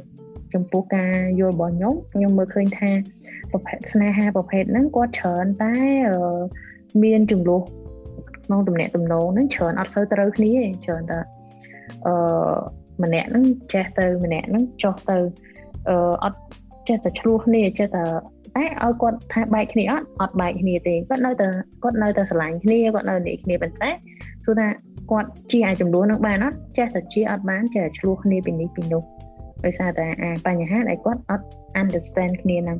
[0.54, 2.90] ចំពោះការយល់របស់ខ្ញុំខ្ញុំមើលឃើញថា
[3.50, 5.74] ប្រភេទស្នេហាប្រភេទហ្នឹងគាត់ច្រើនតែ
[7.02, 7.62] មានចំនួន
[8.44, 11.33] ក្នុងទំនាក់ទំនងហ្នឹងច្រើនអត់សូវត្រូវគ្នាទេច្រើនតែ
[12.06, 12.14] អឺ
[13.02, 15.18] ម្នាក់ហ្នឹងចេះទៅម្នាក់ហ្នឹងចុះទៅ
[15.88, 16.38] អឺអត់
[16.88, 18.04] ចេះតែឆ្លោះគ្នាចេះតែ
[18.56, 21.48] តែឲ្យគាត់ថាបែកគ្នាអត់អត់បែកគ្នាទេគាត់នៅតែ
[21.82, 23.90] គាត់នៅតែស្រឡាញ់គ្នាគាត់នៅនេះគ្នាប៉ុន្តែ
[24.44, 24.68] គឺថា
[25.10, 29.02] គាត់ជាអាចចំនួននឹងបានអត់ចេះតែជាអត់បានចេះតែឆ្លោះគ្នាពីនេះពីនោះ
[29.64, 31.46] ដោយសារតែអាបញ្ហាដែលគាត់អត់
[31.80, 32.78] understand គ្នាហ្នឹង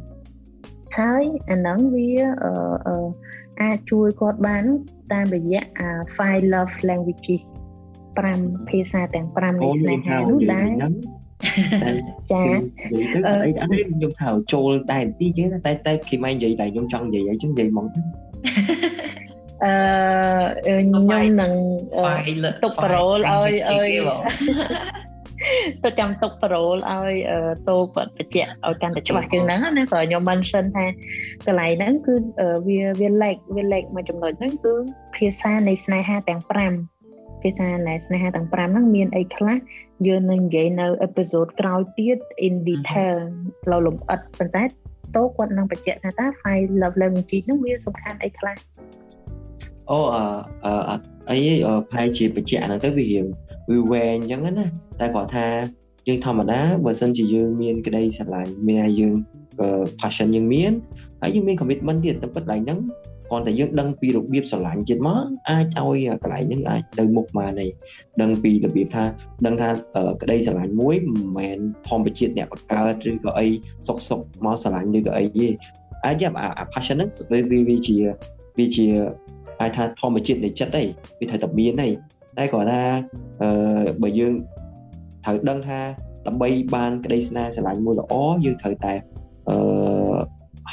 [0.97, 2.11] ហហើយអាហ្នឹងវា
[2.45, 3.07] អឺ
[3.63, 4.65] អាចជួយគាត់បាន
[5.13, 7.43] តាមរយៈអា five love languages
[8.19, 9.51] 5ភាសាទាំង5នៃ
[9.81, 10.69] ស្នេហានោះដែរ
[12.33, 17.87] ចានិយាយទៅអីអត់ខ្ញុំថាចូលតែបន្តិចចឹងតែតែគេមិននិយាយតែខ្ញុំចង់និយាយអីចឹងនិយាយហ្មង
[19.65, 21.05] អឺខ្ញុំ
[21.41, 21.53] នឹង
[22.65, 23.91] ទុកប្រូលឲ្យឲ្យ
[25.85, 27.13] ទៅចាំទុកប្រូលឲ្យ
[27.69, 30.87] តូគាត់បញ្ជាក់ឲ្យកាន់តែច្បាស់ជាងហ្នឹងណាក៏ខ្ញុំ mention ថា
[31.47, 32.15] កន្លែងហ្នឹងគឺ
[32.67, 34.75] វាវាលេខវាលេខមួយចំណុចហ្នឹងគឺ
[35.17, 36.94] ភាសានៃស្នេហាទាំង5
[37.45, 39.57] ភាសានៃស្នេហាទាំង5ហ្នឹងមានអីខ្លះ
[40.07, 43.17] យើងនឹងនិយាយនៅអេពីសូតក្រោយទៀត in detail
[43.65, 44.65] ផ្លូវលំអិតប៉ុន្តែ
[45.17, 48.57] តូគាត់នឹងបញ្ជាក់ថាតើ file love language ហ្នឹងវាសំខាន់អីខ្លះ
[49.91, 50.25] អូអឺ
[51.31, 51.37] អី
[51.93, 53.27] ផែជាបញ្ជាក់ហ្នឹងទៅវារៀង
[53.71, 54.67] វាវែងអញ្ចឹងណា
[55.01, 55.47] តែគាត់ថា
[56.09, 59.15] យើងធម្មតាបើសិនជាយើងមានក្តីស្រឡាញ់មានឲ្យយើង
[60.01, 60.73] passion យើងមាន
[61.21, 62.79] ហើយយើងមាន commitment ទៀតតែពិតឡើងហ្នឹង
[63.35, 67.71] គ្រាន់តែយើងដឹងពីរបៀបស្រឡាញ់ចិត្តមកអាចឲ្យកន្លែងហ្នឹងអាចទៅមុខបានហើយ
[68.21, 69.05] ដឹងពីរបៀបថា
[69.47, 69.69] ដឹងថា
[70.23, 73.47] ក្តីស្រឡាញ់មួយមិនមែនធម្មជាតិអ្នកបង្កើតឬក៏អី
[73.89, 75.47] សុកសុកមកស្រឡាញ់ឬក៏អីទេ
[76.05, 77.09] អាចយ៉ាអា passion ហ្នឹង
[77.53, 77.97] វាវាជា
[78.59, 78.87] វាជា
[79.61, 80.85] អាចថាធម្មជាតិនៃចិត្តអី
[81.19, 81.91] វាត្រូវតែមានអី
[82.39, 82.83] តែគាត់ថា
[83.43, 84.33] អឺបើយើង
[85.25, 85.79] ត្រូវដឹងថា
[86.27, 88.93] ដើម្បីបានក្តីស្នេហ៍ស្រឡាញ់មួយល្អយើងត្រូវតែ
[89.49, 89.57] អឺ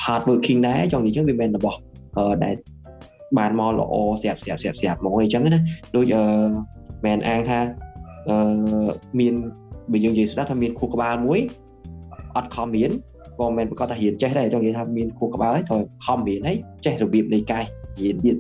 [0.04, 1.91] hard working ដែរចង់និយាយចឹងវាមិនរបស់អឺ
[2.44, 2.56] ដែល
[3.38, 5.60] បានមកល្អស្រាប់ស្រាប់ស្រាប់ស្រាប់ហ្មងអញ្ចឹងណា
[5.96, 6.24] ដូចអឺ
[7.06, 7.60] មែនអាងថា
[8.30, 8.36] អឺ
[9.20, 9.34] មាន
[9.92, 11.40] បើយើងនិយាយស្ដាប់ថាមានខួរក្បាលមួយ
[12.36, 12.92] អត់ខំរៀន
[13.40, 17.66] ក៏មិនប្រកាសថារៀនចេះដែរចង់និយាយថាមានខួរក្បាលហើយត្រូវខំរៀនហើយចេះរបៀបនៃកាយ
[18.00, 18.36] រៀនទៀត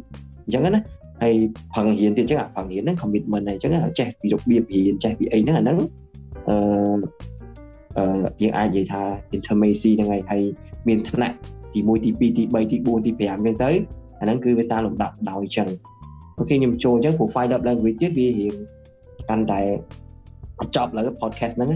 [0.46, 0.82] អញ្ចឹងណា
[1.22, 1.36] ហើយ
[1.74, 5.78] ផឹងរៀនទៀតអញ្ចឹងអាផឹងរៀនហ្នឹង commitment ហើយអញ្ចឹងចេះពីរបៀបរៀនចេះពីអីហ្នឹងអាហ្នឹង
[6.48, 6.56] អឺ
[7.98, 9.02] អឺយើងអាចនិយាយថា
[9.36, 10.44] intimacy ហ្នឹងហើយហើយ
[10.88, 11.36] មានថ្នាក់
[11.74, 13.72] ទី1ទី2ទី3ទី4ទី5អញ្ចឹងទៅ
[14.20, 15.68] អាហ្នឹងគឺវាតាមលំដាប់ដោយអញ្ចឹង
[16.38, 18.54] អូខេខ្ញុំចូលអញ្ចឹង profile up language ទៀតវារៀង
[19.30, 19.62] កាន់តែ
[20.76, 21.72] ចប់លើ podcast ហ្នឹង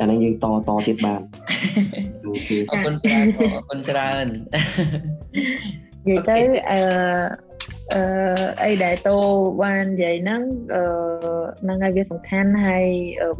[0.00, 1.20] អាហ្នឹងយើងតតទៀតបាន
[2.24, 4.26] អូខេអរគុណច្រើនអរគុណច្រើន
[6.06, 6.38] និយាយទៅ
[6.70, 6.80] អឺ
[7.94, 8.02] អឺ
[8.64, 9.16] អីដែលតោ
[9.62, 10.42] បាននិយាយហ្នឹង
[10.74, 10.82] អឺ
[11.62, 12.86] ហ្នឹងហើយវាសំខាន់ហើយ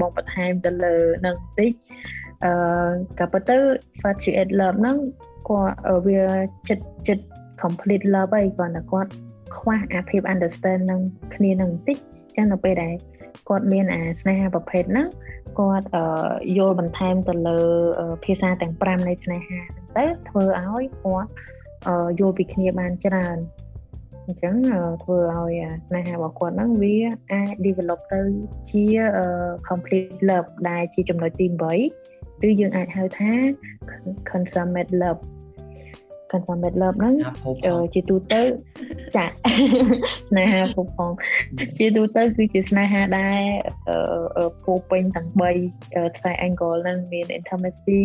[0.01, 1.73] បងបន្ថែមទៅលើនឹងតិច
[2.45, 2.53] អឺ
[3.19, 3.57] ក៏ប៉ុន្តែ
[4.01, 4.99] Fatiate Love ហ្នឹង
[5.49, 5.77] គាត់
[6.07, 6.21] វា
[6.69, 7.25] ចិត្តចិត្ត
[7.63, 9.11] complete love ហើយគាត់តែគាត់
[9.57, 11.01] ខ្វះអាភាព understand នឹង
[11.35, 11.99] គ្នានឹងបន្តិច
[12.37, 12.95] ចឹងនៅពេលដែល
[13.49, 15.09] គាត់មានអាស្នេហាប្រភេទហ្នឹង
[15.59, 15.87] គាត់
[16.59, 17.59] យល់បន្ថែមទៅលើ
[18.25, 21.31] ភាសាទាំង5នៃស្នេហាហ្នឹងទៅធ្វើឲ្យគាត់
[22.21, 23.39] យល់ពីគ្នាបានច្រើន
[24.27, 24.55] អញ្ចឹង
[25.05, 26.97] ធ្វើឲ្យស្នេហារបស់គាត់ហ្នឹងវា
[27.33, 28.21] អាច develop ទៅ
[28.71, 28.85] ជា
[29.69, 33.33] complete love ដែលជាចំណុចទី8 ឬយើងអាចហៅថា
[34.31, 35.21] consummate love
[36.31, 37.15] consummate love ហ្នឹង
[37.95, 38.43] ជាទូទៅ
[39.17, 39.27] ចា
[40.31, 41.11] ស្នេហាពុកផង
[41.79, 43.41] ជាទូទៅគឺជាស្នេហាដែល
[44.65, 48.03] ពោពេញទាំង3 triangle ហ្នឹងមាន intimacy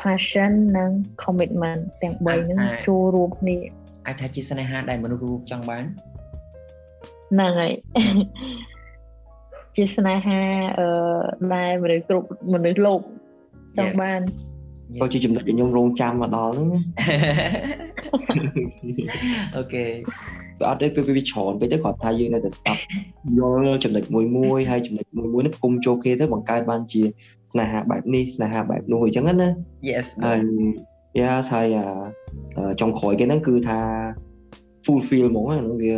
[0.00, 0.90] passion និង
[1.24, 3.58] commitment ទាំង3ហ្នឹងចូលរួមគ្នា
[4.06, 5.84] អាចថាជាស្នេហាដែលមនុស្សរូបចង់បាន
[7.32, 7.72] ហ្នឹងហើយ
[9.76, 10.40] ជាស្នេហា
[10.78, 10.86] អឺ
[11.54, 13.00] ដែលមនុស្សគ្រប់មនុស្សលោក
[13.78, 14.20] ចង់បាន
[15.00, 16.68] ក៏ជាចំណុចដែលខ្ញុំរងចាំមកដល់ហ្នឹង
[19.56, 19.84] អូខេ
[20.60, 22.80] វាអត់ទេពេលវាច្រើនពេកទៅគាត់ថាយើងនៅតែស្ដាប់
[23.38, 27.02] យល់ចំណុចមួយមួយហើយចំណុចមួយមួយនេះគុំចូលគ្នាទៅបង្កើតបានជា
[27.52, 29.48] ស្នេហាបែបនេះស្នេហាបែបនោះអញ្ចឹងណា
[29.90, 30.38] Yes ហើយ
[31.20, 31.68] Yes ហើយ
[32.80, 33.78] ចុងក្រោយគេហ្នឹងគឺថា
[34.84, 35.94] fulfill ហ្មងហ្នឹងវា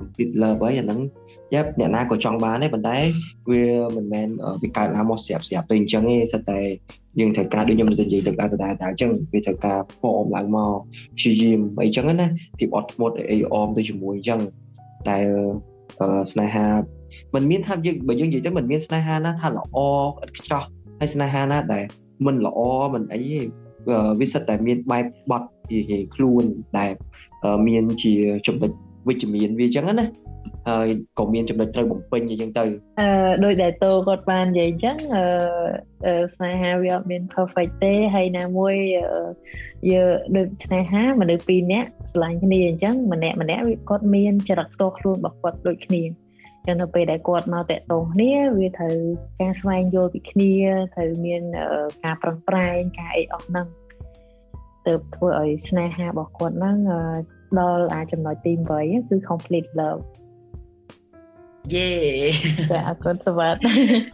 [0.00, 1.00] complete love ហើយអាហ្នឹង
[1.54, 2.96] យ៉ាប់អ្នកណាក៏ចង់បានដែរប៉ុន្តែ
[3.50, 3.62] វា
[3.96, 4.28] មិនមែន
[4.62, 6.60] វាកើតឡើងមកស្រាប់ស្រាប់ទៅអញ្ចឹងទេសិតតែ
[7.20, 10.74] យើងត្រូវការដូចខ្ញុំនិយាយទៅដល់ដដែលតែអញ្ចឹងវាត្រូវការហ្វមឡើងមក
[11.16, 12.26] ព្យាយាមអីចឹងណា
[12.58, 14.40] ភាពអត់ធ្មត់អីអមទៅជាមួយអញ្ចឹង
[15.08, 15.18] តែ
[16.32, 16.66] ស្នេហា
[17.34, 19.78] มันមានថាយើងបើយើងនិយាយទៅมันមានស្នេហាណាថាល្អ
[20.24, 20.62] ឥតខ្ចោះ
[21.00, 21.84] ហើយស្នេហាណាដែល
[22.26, 22.60] មិនល្អ
[22.94, 23.40] មិនអីទេ
[24.20, 26.44] វាសិតតែមានបែបបត់ជាខ្លួន
[26.78, 26.90] ដែល
[27.68, 28.12] មានជា
[28.46, 28.70] ចំណុច
[29.07, 30.07] វិជ្ជមានវាអញ្ចឹងណា
[30.69, 30.87] ហើយ
[31.19, 32.65] ក៏មានចំណុចត្រូវបំពេញអញ្ចឹងទៅ
[32.99, 38.75] អឺដោយដែលតោគាត់បាននិយាយអញ្ចឹងអឺស្នេហាវាអត់មាន perfect ទេហើយណាមួយ
[39.91, 40.01] យើ
[40.35, 46.03] ដូចស្នេហាមនុស្សពីរនាក់ឆ្លាញ់គ្នាអញ្ចឹងម្នាក់ម្នាក់វាគាត់មានចរិតផ្ទាល់ខ្លួនរបស់គាត់ដូចគ្នា
[46.65, 48.95] ចឹងនៅពេលដែលគាត់មកតាក់ទងគ្នាវាត្រូវ
[49.41, 50.53] ការស្វែងយល់ពីគ្នា
[50.95, 51.43] ត្រូវមាន
[52.03, 53.67] ការប្រឹងប្រែងការអីអស់ហ្នឹង
[54.87, 56.77] ទៅធ្វើឲ្យស្នេហារបស់គាត់ហ្នឹង
[57.59, 60.01] ដល់អាចំណុចទី8គឺ complete love
[61.73, 61.89] យេ
[62.71, 63.59] ចាអរគុណសវត្ត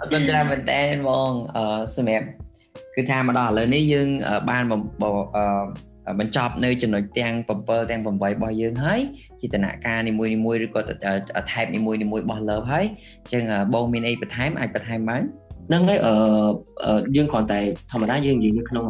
[0.01, 1.63] អរគុណច្រើនមែនតើហ្មងអឺ
[1.95, 2.27] សម្រាប់
[2.95, 4.07] គឺថាមកដល់ឥឡូវនេះយើង
[4.49, 7.33] បានអឺបញ្ចប់នៅចំណុចទាំង
[7.63, 8.09] 7ទាំង8រ
[8.41, 8.99] បស់យើងហើយ
[9.39, 10.81] ជាដំណាក់កាលនីមួយនីមួយឬក៏
[11.51, 12.85] ថែបនីមួយនីមួយរបស់ love ហើយ
[13.23, 15.21] អញ្ចឹងបងមានអីបន្ថែមអាចបន្ថែមបាន
[15.67, 17.59] ហ្នឹងហើយអឺយើងគ្រាន់តែ
[17.91, 18.85] ធម្មតាយើងនិយាយនៅក្នុង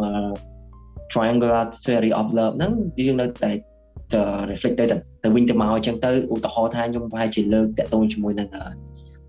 [1.11, 3.51] triangular theory of love ហ្នឹងយើងនៅតែទៅ
[4.51, 4.85] reflect ទៅ
[5.23, 8.49] ទៅវិញទៅមកអញ្ចឹងទៅឧទាហរណ៍ថាខ្ញុំប្រហែលជាលើកតកតូនជាមួយនឹង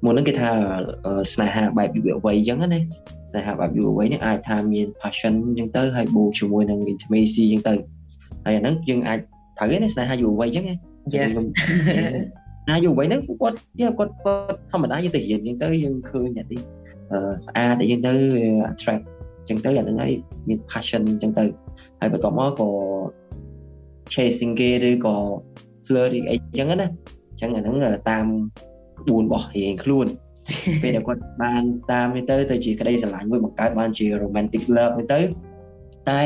[0.05, 0.51] មុនហ្នឹងគេថា
[1.33, 2.81] ស្នេហាបែបយុវវ័យអញ្ចឹងណា
[3.31, 7.75] ស្នេហាបែបយុវវ័យនេះអាចថាមាន passion អញ្ចឹងទៅហើយបូកជាមួយនឹង intimacy អញ្ចឹងទៅ
[8.45, 9.19] ហើយអាហ្នឹងយើងអាច
[9.59, 10.77] ត្រូវទេស្នេហាយុវវ័យអញ្ចឹងណា
[11.15, 11.31] Yes
[12.71, 14.13] ណាយុវវ័យហ្នឹងគាត់គាត់គាត់
[14.71, 16.61] ធម្មតាយើងទៅរៀនអញ្ចឹងទៅយើងឃើញអ្នកនេះ
[17.45, 18.13] ស្អាតអីចឹងទៅ
[18.71, 19.03] attract
[19.39, 20.13] អញ្ចឹងទៅអាហ្នឹងហើយ
[20.49, 21.45] មាន passion អញ្ចឹងទៅ
[22.01, 22.69] ហើយបន្ទាប់មកក៏
[24.15, 25.17] chasing គេឬក៏
[25.87, 26.89] flirting អីចឹងណា
[27.31, 27.77] អញ្ចឹងអាហ្នឹង
[28.11, 28.27] តាម
[29.01, 30.07] ក្បួនរបស់រៀងខ្លួន
[30.83, 35.21] ពេលដែលគាត់បានតាមនេះទៅទៅជាក្តីស្រឡាញ់មួយបង្កើតបានជា romantic love នេះទៅ
[36.11, 36.21] តែ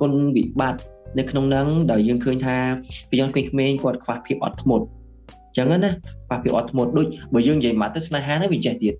[0.00, 0.80] គុណវិបត្តិ
[1.18, 2.56] នៅក្នុងហ្នឹងដែលយើងឃើញថា
[3.10, 5.90] ពីយើងក្មេងៗគាត់ខ្វះភាពអត់ធ្មត់អញ្ចឹងណា
[6.28, 8.94] ខ្វះភាពអត់ធ្មត់ដូចបើយើងនិយាយមកទៅស្នេហាហ្នឹងវាចេះទៀត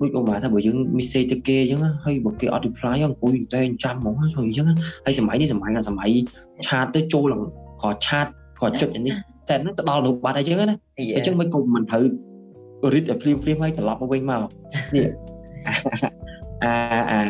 [0.00, 4.66] ដូចឧបមាថាបើយើង message ទៅគេអញ្ចឹងហើយបើគេអត់ reply អង្គុយតែចាំហ្មងហើយអញ្ចឹង
[5.04, 6.10] ហើយសម័យនេះសម័យសម័យ
[6.66, 7.34] ឆាតទៅចូល
[7.82, 8.26] ក៏ឆាត
[8.60, 9.14] ក៏ចុចនេះ
[9.48, 10.76] តែហ្នឹងទៅដល់រូបបាត់អីចឹងណា
[11.16, 12.04] អញ្ចឹងមិនគុំមិនត្រូវ
[12.94, 14.42] រីតឲ្យភ្លាមភ្លាមហើយត្រឡប់មកវិញមក
[14.94, 15.06] នេះ
[16.64, 16.74] អា
[17.10, 17.20] អា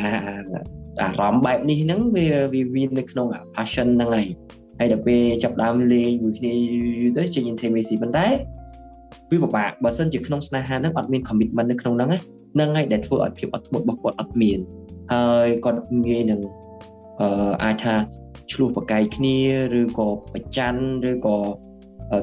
[1.01, 4.27] អារម្មណ៍បែបនេះហ្នឹងវាវាមាននៅក្នុង passion ហ្នឹងហើយ
[4.79, 8.27] ហើយដល់ពេលចាប់ដើមលេងមួយគ្នាយូរទៅចេញ intimacy ប៉ុន្តែ
[9.31, 12.11] វាពិបាកបើសិនជាក្នុងស្នេហាហ្នឹងអត់មាន commitment នៅក្នុងហ្នឹង
[12.55, 14.59] ហ្នឹងហើយដែលធ្វើឲ្យភាពអត់ធ្មត់របស់គាត់អត់មាន
[15.13, 16.41] ហើយគាត់ងាយនឹង
[17.21, 17.95] អឺអាចថា
[18.53, 19.39] ឆ្លោះប្រកែកគ្នា
[19.81, 20.75] ឬក៏ប្រច័ន
[21.11, 21.37] ឬក៏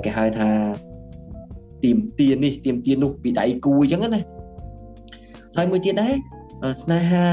[0.06, 0.50] គេហៅថា
[1.84, 4.22] ទៀមទានេះទៀមទានោះពីដៃគូអញ្ចឹងណា
[5.58, 6.14] ហើយមួយទៀតដែរ
[6.84, 7.24] ស្នេហា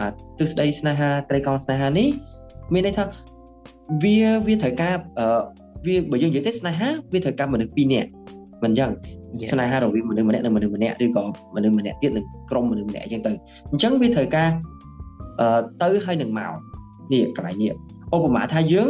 [0.00, 0.08] អា
[0.38, 2.08] ទស្សនៈស្នេហាត្រីកោណស្នេហានេះ
[2.72, 3.04] មានន័យថា
[4.02, 4.94] វាវាត្រូវការ
[5.86, 8.08] វាបើយើងនិយាយទៅស្នេហាវាត្រូវការមនុស្សពីរនាក់
[8.62, 8.90] មិនអញ្ចឹង
[9.50, 11.22] ស្នេហារវាងមនុស្សម្នាក់និងមនុស្សម្នាក់ឬក៏
[11.56, 13.32] មនុស្សម្នាក់ទៀតនឹងក្រុមមនុស្សម្នាក់អញ្ចឹងទៅ
[13.70, 14.50] អញ្ចឹងវាត្រូវការ
[15.82, 16.52] ទៅហើយនឹងមក
[17.12, 17.72] នេះកន្លែងនេះ
[18.14, 18.88] ឧបមាថាយើង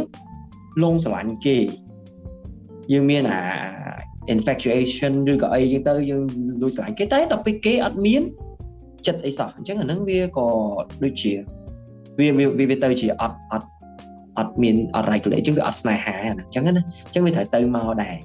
[0.82, 1.58] លងស្រឡាញ់គេ
[2.92, 3.40] យើងមានអា
[4.34, 6.22] infatuation ឬក៏អីចឹងទៅយើង
[6.62, 8.22] លួចស្រឡាញ់គេតែដល់ពេលគេអត់មាន
[9.06, 10.46] ចិត្តអីសោះអញ្ចឹងអាហ្នឹងវាក៏
[11.04, 11.32] ដូចជា
[12.18, 13.68] វាវាវាទៅជាអត់អត់
[14.38, 18.16] អត់មានអត់ regulate ចឹងវាអត់ស្នេហាណាអញ្ចឹងណាអញ្ចឹងវាត្រូវទៅមកដែរ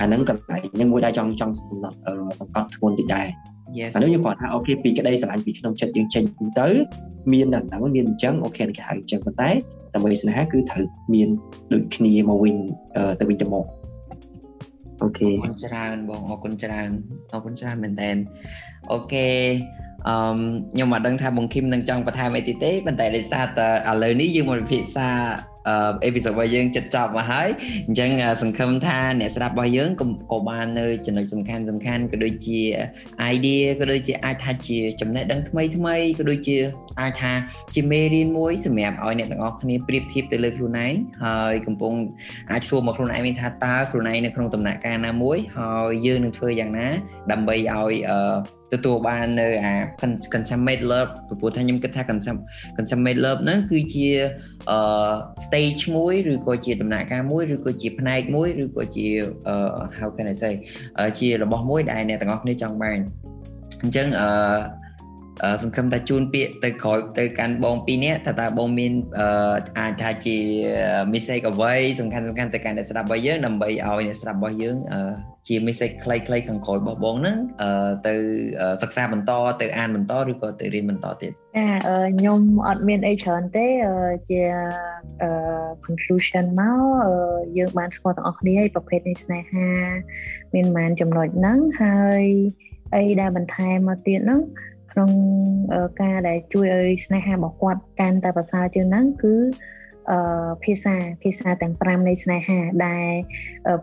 [0.00, 1.96] អាហ្នឹងកន្លែងហ្នឹងមួយដែរចង់ចង់សំណត់
[2.40, 3.26] សង្កត់ធ្ងន់តិចដែរ
[3.94, 6.24] អានោះយើងគាត់ថា okay ពីក្តីស្រឡាញ់ពីក្នុងចិត្តយើងចេញ
[6.60, 6.68] ទៅ
[7.32, 9.50] មានដល់ហ្នឹងមានអញ្ចឹង okay គេហៅអញ្ចឹងប៉ុន្តែ
[9.94, 11.28] ដើម្បីស្នេហាគឺត្រូវមាន
[11.72, 12.56] ដូចគ្នាមកវិញ
[13.20, 13.66] ទៅវិញទៅមក
[15.02, 16.88] okay អរគុណច្រើនបងអរគុណច្រើន
[17.32, 18.10] អរគុណច្រើនមែនតើ
[18.92, 19.28] okay
[20.08, 20.16] អឺ
[20.72, 25.08] ខ្ញុំមិនដឹងថាបងឃឹមនឹងចង់បន្ថែមអីទៀតទេប៉ុន្តែដោយសារតែឥឡូវនេះយើងមកពិភាក្សា
[26.04, 27.48] អេពីសូតរបស់យើងចិត្តចប់មកហើយ
[27.86, 28.10] អញ្ចឹង
[28.42, 29.90] សង្ឃឹមថាអ្នកស្ដាប់របស់យើង
[30.32, 32.60] ក៏បាននៅចំណុចសំខាន់សំខាន់ក៏ដូចជា
[33.34, 36.56] idea ក៏ដូចជាអាចថាជាចំណេះដឹងថ្មីថ្មីក៏ដូចជា
[37.00, 37.32] អាចថា
[37.74, 40.94] ជាមេរៀនមួយសម្រាប់ឲ្យអ្នកទាំងអស់គ្នាប្រៀបធៀបទៅលើខ្លួនឯង
[41.24, 41.94] ហើយកំពុង
[42.50, 46.88] អាចសួរមកខ្លួនឯងវិញថាតើខ្លួនឯងនៅក្នុងដំណាក់កាលណាមួយហើយយើងនឹងធ្វើយ៉ាងណា
[47.32, 47.92] ដើម្បីឲ្យ
[48.72, 49.72] ទទួលបាននៅអា
[50.34, 51.10] consummate love
[51.40, 52.02] ព្រោះថាខ្ញុំគិតថា
[52.76, 54.08] consummate love ហ្នឹងគឺជា
[54.70, 54.78] អឺ
[55.44, 59.06] stage មួយឬក៏ជាដំណាក់កាលមួយឬក៏ជាផ្នែកមួយឬក៏ជា
[59.48, 59.56] អឺ
[59.98, 60.54] how can I say
[61.18, 62.98] ជារបស់មួយដែលអ្នកទាំងអស់គ្នាចង់បាន
[63.82, 64.28] អញ្ចឹងអឺ
[65.62, 68.92] សង្ឃឹមថាជូនពាក្យទៅក្រោយទៅកាន់បងពីរនាក់ថាតើបងមាន
[69.78, 70.36] អាចថាជា
[71.12, 74.76] message អ្វីសំខាន់សំខាន់ទៅកាន់អ្នកស្ដាប់របស់យើងដើម្បីឲ្យអ្នកស្ដាប់របស់យើង
[75.48, 77.36] ជា message ខ្លីៗខាងក្រោយរបស់បងហ្នឹង
[78.06, 78.14] ទៅ
[78.82, 81.66] សិក្សាបន្តទៅអានបន្តឬក៏ទៅរៀនបន្តទៀតចា
[82.18, 83.66] ខ្ញុំអត់មានអីច្រើនទេ
[84.30, 84.42] ជា
[85.86, 86.80] conclusion មក
[87.58, 89.70] យើងបានស្គាល់ទាំងអស់គ្នាប្រភេទនៃស្នេហា
[90.54, 92.24] មានប្រហែលចំណុចហ្នឹងហើយ
[92.94, 94.40] អីដែលបន្ថែមមកទៀតហ្នឹង
[94.92, 95.10] ក្នុង
[96.02, 99.34] ការដែលជួយឲ្យស្នេហារបស់គាត់កាន់តែប្រសើរជាងហ្នឹងគឺ
[100.10, 100.18] អឺ
[100.64, 103.10] ភាសាភាសាទាំង5នៃស្នេហាដែល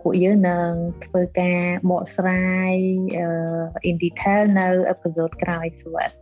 [0.02, 0.70] ពួកយើងនឹង
[1.06, 2.74] ធ្វើការបកស្រាយ
[3.18, 6.16] អឺ in detail នៅ episode ក្រោយស្វាត់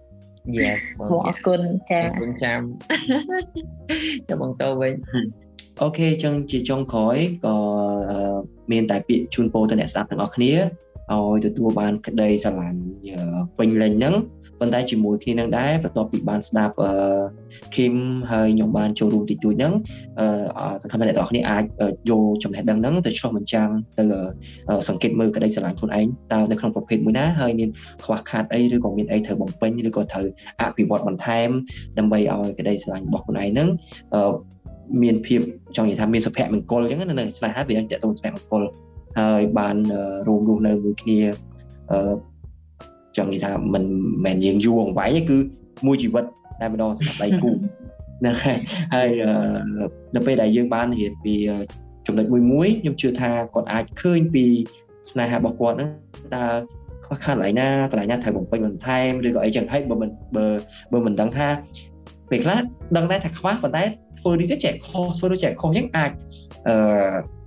[0.57, 0.79] Yes
[1.09, 2.61] បងអរគុណចាអរគុណចាំ
[4.27, 4.93] ចាំបងតទៅវិញ
[5.81, 7.55] អូខេចឹងជាចុងក្រោយក៏
[8.71, 10.53] មានតែពាក្យជូនពរទៅអ្នកស្ដាប់ទាំងអស់គ្នា
[11.13, 12.81] ឲ្យទទួលបានក្តីស្រឡាញ់
[13.57, 14.15] ពេញលេញហ្នឹង
[14.59, 16.91] ប៉ុន្តែជាមួយគ្នានឹងដែរបន្ទាប់ពីបានស្ដាប់អឺ
[17.75, 17.93] ឃីម
[18.31, 19.73] ហើយខ្ញុំបានចូលរួមតិចតួចហ្នឹង
[20.19, 21.63] អឺសង្ឃឹមថាអ្នកទាំងអស់គ្នាអាច
[22.09, 24.03] យកចំណេះដឹងហ្នឹងទៅឆ្លុះបញ្ចាំងទៅ
[24.87, 27.69] សង្កេតមើលក្តីស្រឡាញ់ខ្លួនឯងតើនៅក្នុងប្រភេទមួយណាហើយមាន
[28.03, 30.25] ខ្វះខាតអីឬក៏មានអីត្រូវបំពេញឬក៏ត្រូវ
[30.61, 31.49] អភិវឌ្ឍបន្ថែម
[31.97, 33.69] ដើម្បីឲ្យក្តីស្រឡាញ់របស់ខ្លួនឯងហ្នឹង
[35.03, 35.41] មានភាព
[35.75, 38.63] ចង់និយាយថាមានសុភមង្គលអញ្ចឹងណានៅស្នេហាវាតកតងសុភមង្គល
[39.19, 39.75] ហើយបាន
[40.27, 41.19] រួមរស់នៅមួយគ្នា
[41.91, 42.13] អឺ
[43.18, 43.84] ចង់និយាយថាមិន
[44.26, 45.38] មែនយើងយូរអង្វែងទេគឺ
[45.88, 46.24] មួយជីវិត
[46.61, 47.51] តែម្ដងសម្រាប់ដៃគូ
[48.26, 48.34] ណា
[48.93, 49.09] ហើយ
[50.15, 51.36] នៅពេលដែលយើងបានរៀនពី
[52.07, 54.45] ចំណុចមួយមួយខ្ញុំជឿថាគាត់អាចឃើញពី
[55.09, 55.89] ស្នេហារបស់គាត់ហ្នឹង
[56.36, 56.45] តើ
[57.05, 60.45] ខ្វះខាតកន្លែងណាកន្លែងណាត្រូវបំពេញបន្ថែមឬក៏អីចឹងហើយបើមិនបើ
[60.93, 61.47] បើមិនដឹងថា
[62.30, 62.59] ពេលខ្លះ
[62.97, 63.84] ដឹងដែរថាខ្វះប៉ុន្តែ
[64.20, 66.11] ធ្វើនេះទៅចែកខុសធ្វើទៅចែកខុសអញ្ចឹងអាច
[66.68, 66.78] អឺ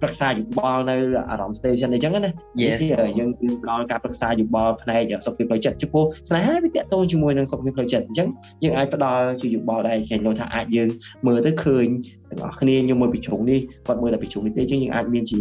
[0.03, 0.95] ប្រឹក្សាយោបល់នៅ
[1.31, 3.29] អារម្មណ៍ station អញ្ចឹងណាយើងយើង
[3.63, 8.29] ផ្ដល់ការប្រឹក្សាយោបល់ផ្នែកសុខភាពផ្លូវចិត្តចំពោះស្នេហាវាតកតងជាមួយនឹងសុខភាពផ្លូវចិត្តអញ្ចឹង
[8.65, 10.89] យើងអាចផ្ដល់ជាយោបល់ដែរគេនោះថាអាចយើង
[11.27, 11.87] មើលទៅឃើញ
[12.31, 15.39] ទាំងអស់គ្នាខ្ញុំមើលពីជ្រុងនេះគាត់មើលតែពីជ្រុងនេះទេអញ្ចឹងយើងអាចមានជា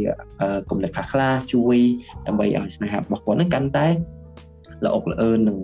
[0.70, 1.78] គំនិតខ្លះខ្លះជួយ
[2.28, 3.88] ដើម្បីឲ្យស្នេហារបស់គាត់នឹងកាន់តែ
[4.86, 5.58] ល្អអុកល្អឿននឹង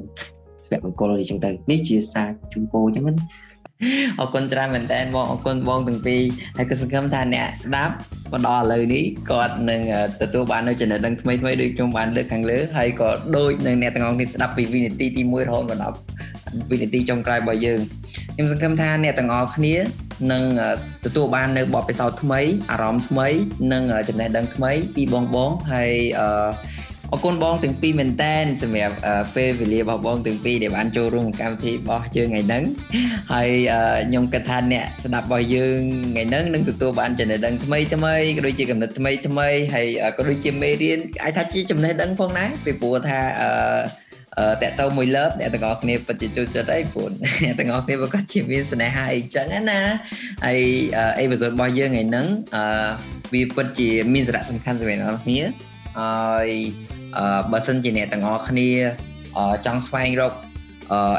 [0.68, 3.14] សុភមង្គលអីចឹងទៅនេះជាសារជូនពរអញ្ចឹងណា
[4.20, 6.22] អរគុណច្រើនមែនតើបងអរគុណបងទាំងពីរ
[6.58, 7.94] ហើយក៏សង្ឃឹមថាអ្នកស្ដាប់
[8.32, 9.82] មកដល់ឥឡូវនេះគាត់នឹង
[10.22, 15.96] ទទួលបាននូវចំណេះដឹងថ្មីថ្មីដូចខ្ញុំបានលើកខាងលើហើយក៏ដូចនឹងអ្នកទាំងអស់គ្នាស្ដាប់ពីវិនាទីទី1រហូតមកដល់
[16.72, 17.80] វិនាទីចុងក្រោយរបស់យើង
[18.34, 19.76] ខ្ញុំសង្ឃឹមថាអ្នកទាំងអស់គ្នា
[20.32, 20.44] នឹង
[21.06, 22.40] ទទួលបាននៅបទពិសោធន៍ថ្មី
[22.72, 23.28] អារម្មណ៍ថ្មី
[23.74, 26.28] និងចំណេះដឹងថ្មីពីបងបងហើយអឺ
[27.14, 28.96] អរគុណបងទាំងពីរមែនតែនសម្រាប់
[29.36, 32.64] ពេលវេលារបស់បងទាំងពីរដែលបានចូលរួមកម្មវិធីរបស់យើងថ្ងៃហ្នឹង
[33.34, 33.50] ហើយ
[34.08, 35.80] ខ្ញុំគិតថាអ្នកស្ដាប់របស់យើង
[36.12, 39.88] ថ្ងៃហ្នឹងនឹងទទួលបានចំណេះដឹងថ្មីថ្មីក៏ដូចជាកំណត់ថ្មីថ្មីហើយ
[40.18, 43.50] ក៏ដូចជាមេរៀនអាចថាជាចំណេះដឹងផងដែរពីព្រោះថាអឺ
[44.40, 47.08] អឺតកតទៅមួយលើបអ្នកទាំងអស់គ្នាពិតជាចូលចិត្តអីព្រោះ
[47.44, 49.80] អ្នកទាំងអស់គ្នាប្រកាសជាមានស្នេហាអីចឹងណា
[50.46, 50.60] ហើយ
[51.20, 52.64] អេពីសូតរបស់យើងថ្ងៃហ្នឹងអឺ
[53.34, 55.42] វាពិតជាមានសារៈសំខាន់សម្រាប់អ្នកទាំងអស់គ្នា
[56.00, 56.50] ហើយ
[57.52, 58.70] បើសិនជាអ្នកទាំងអស់គ្នា
[59.66, 60.34] ចង់ស្វែងរក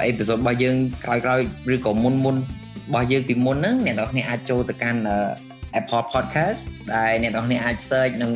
[0.05, 5.01] អេពីសូតរបស់យើងក្រោយៗឬក៏មុនមុនរបស់យើងពីមុនហ្នឹងអ្នកទាំងអស់គ្នាអាចចូលទៅកាន់
[5.81, 6.61] Apple Podcast
[6.95, 8.33] ដែលអ្នកទាំងអស់គ្នាអាច search នឹង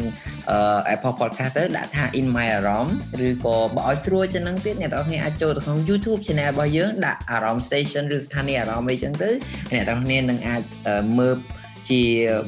[0.94, 2.88] Apple Podcast ទៅដាក់ថា In My Aram
[3.26, 9.30] ឬក៏បើឲ្យស្រួលជាងហ្នឹងទៀតអ្នកទាំងអស់គ្នាអាចចូលទៅក្នុង YouTube Channel របស់យើងដាក់ Aram Station ឬស្ថានីយ៍អារម្មណ៍អីចឹងទៅ
[9.72, 10.62] អ្នកទាំងអស់គ្នានឹងអាច
[11.18, 11.36] មើល
[11.90, 12.02] ជា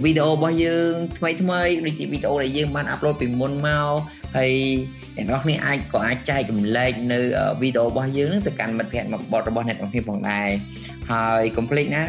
[0.04, 3.92] វីដេអូរបស់យើងថ្មីថ្មីដូចជាវីដេអូដែលយើងបានអាប់ឡូតពីមុនមក
[4.36, 4.52] ហើយ
[5.16, 7.18] អ្នកនរគ្នាអាចក៏អាចចែករំលែកនៅ
[7.60, 10.48] វីដេអូរបស់យើងនឹងទៅកាន់មិត្តភ័ក្តិមកបតរបស់អ្នកនរគ្នាផងដែរ
[11.10, 12.02] ហើយកុំភ្លេចណា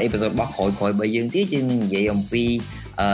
[0.00, 2.44] អេពីសូតរបស់ក្រោយក្រោយរបស់យើងទៀតយើងនឹងនិយាយអំពី
[3.00, 3.08] អឺ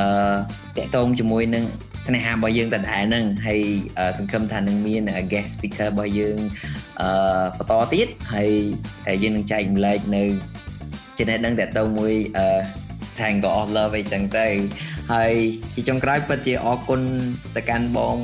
[0.77, 1.65] តកតងជាមួយនឹង
[2.07, 3.61] ស្នេហារបស់យើងដដែលហ្នឹងហើយ
[4.19, 6.39] សង្ឃឹមថានឹងមាន guest speaker របស់យើង
[7.01, 7.09] អឺ
[7.59, 8.51] បន្តទៀតហើយ
[9.23, 10.25] យើងនឹងចែករំលែកនៅ
[11.19, 12.47] ចំណេះដឹងតកតងមួយអឺ
[13.17, 14.47] Triangle of Love អីចឹងទៅ
[15.13, 15.33] ហើយ
[15.75, 17.01] ជាចុងក្រោយពិតជាអរគុណ
[17.57, 18.17] ទៅកាន់បង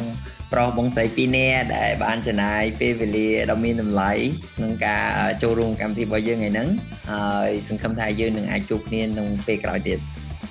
[0.54, 4.12] ប្រុសបងស្រីពីរនាក់ដែលបានចំណាយពេលវេលាដ៏មានតម្លៃ
[4.56, 5.06] ក្នុងការ
[5.42, 6.68] ចូលរួមកម្មវិធីរបស់យើងថ្ងៃហ្នឹង
[7.10, 9.98] ហើយសង្ឃឹមថាយើងនឹងអាចជួបគ្នាក្នុងពេលក្រោយទៀត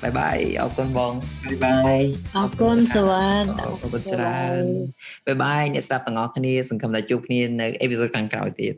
[0.02, 1.14] បាយបាយអរគុណបង
[1.46, 2.04] បាយបាយ
[2.38, 4.64] អរគុណសវណ្ណអរគុណច្រើន
[5.26, 8.74] បាយបាយអ្នកស្ដាប់ទាំងអស់គ្នាសង្ឃឹមថាជួបគ្នានៅអេពីសូតខាងក្រោយទៀត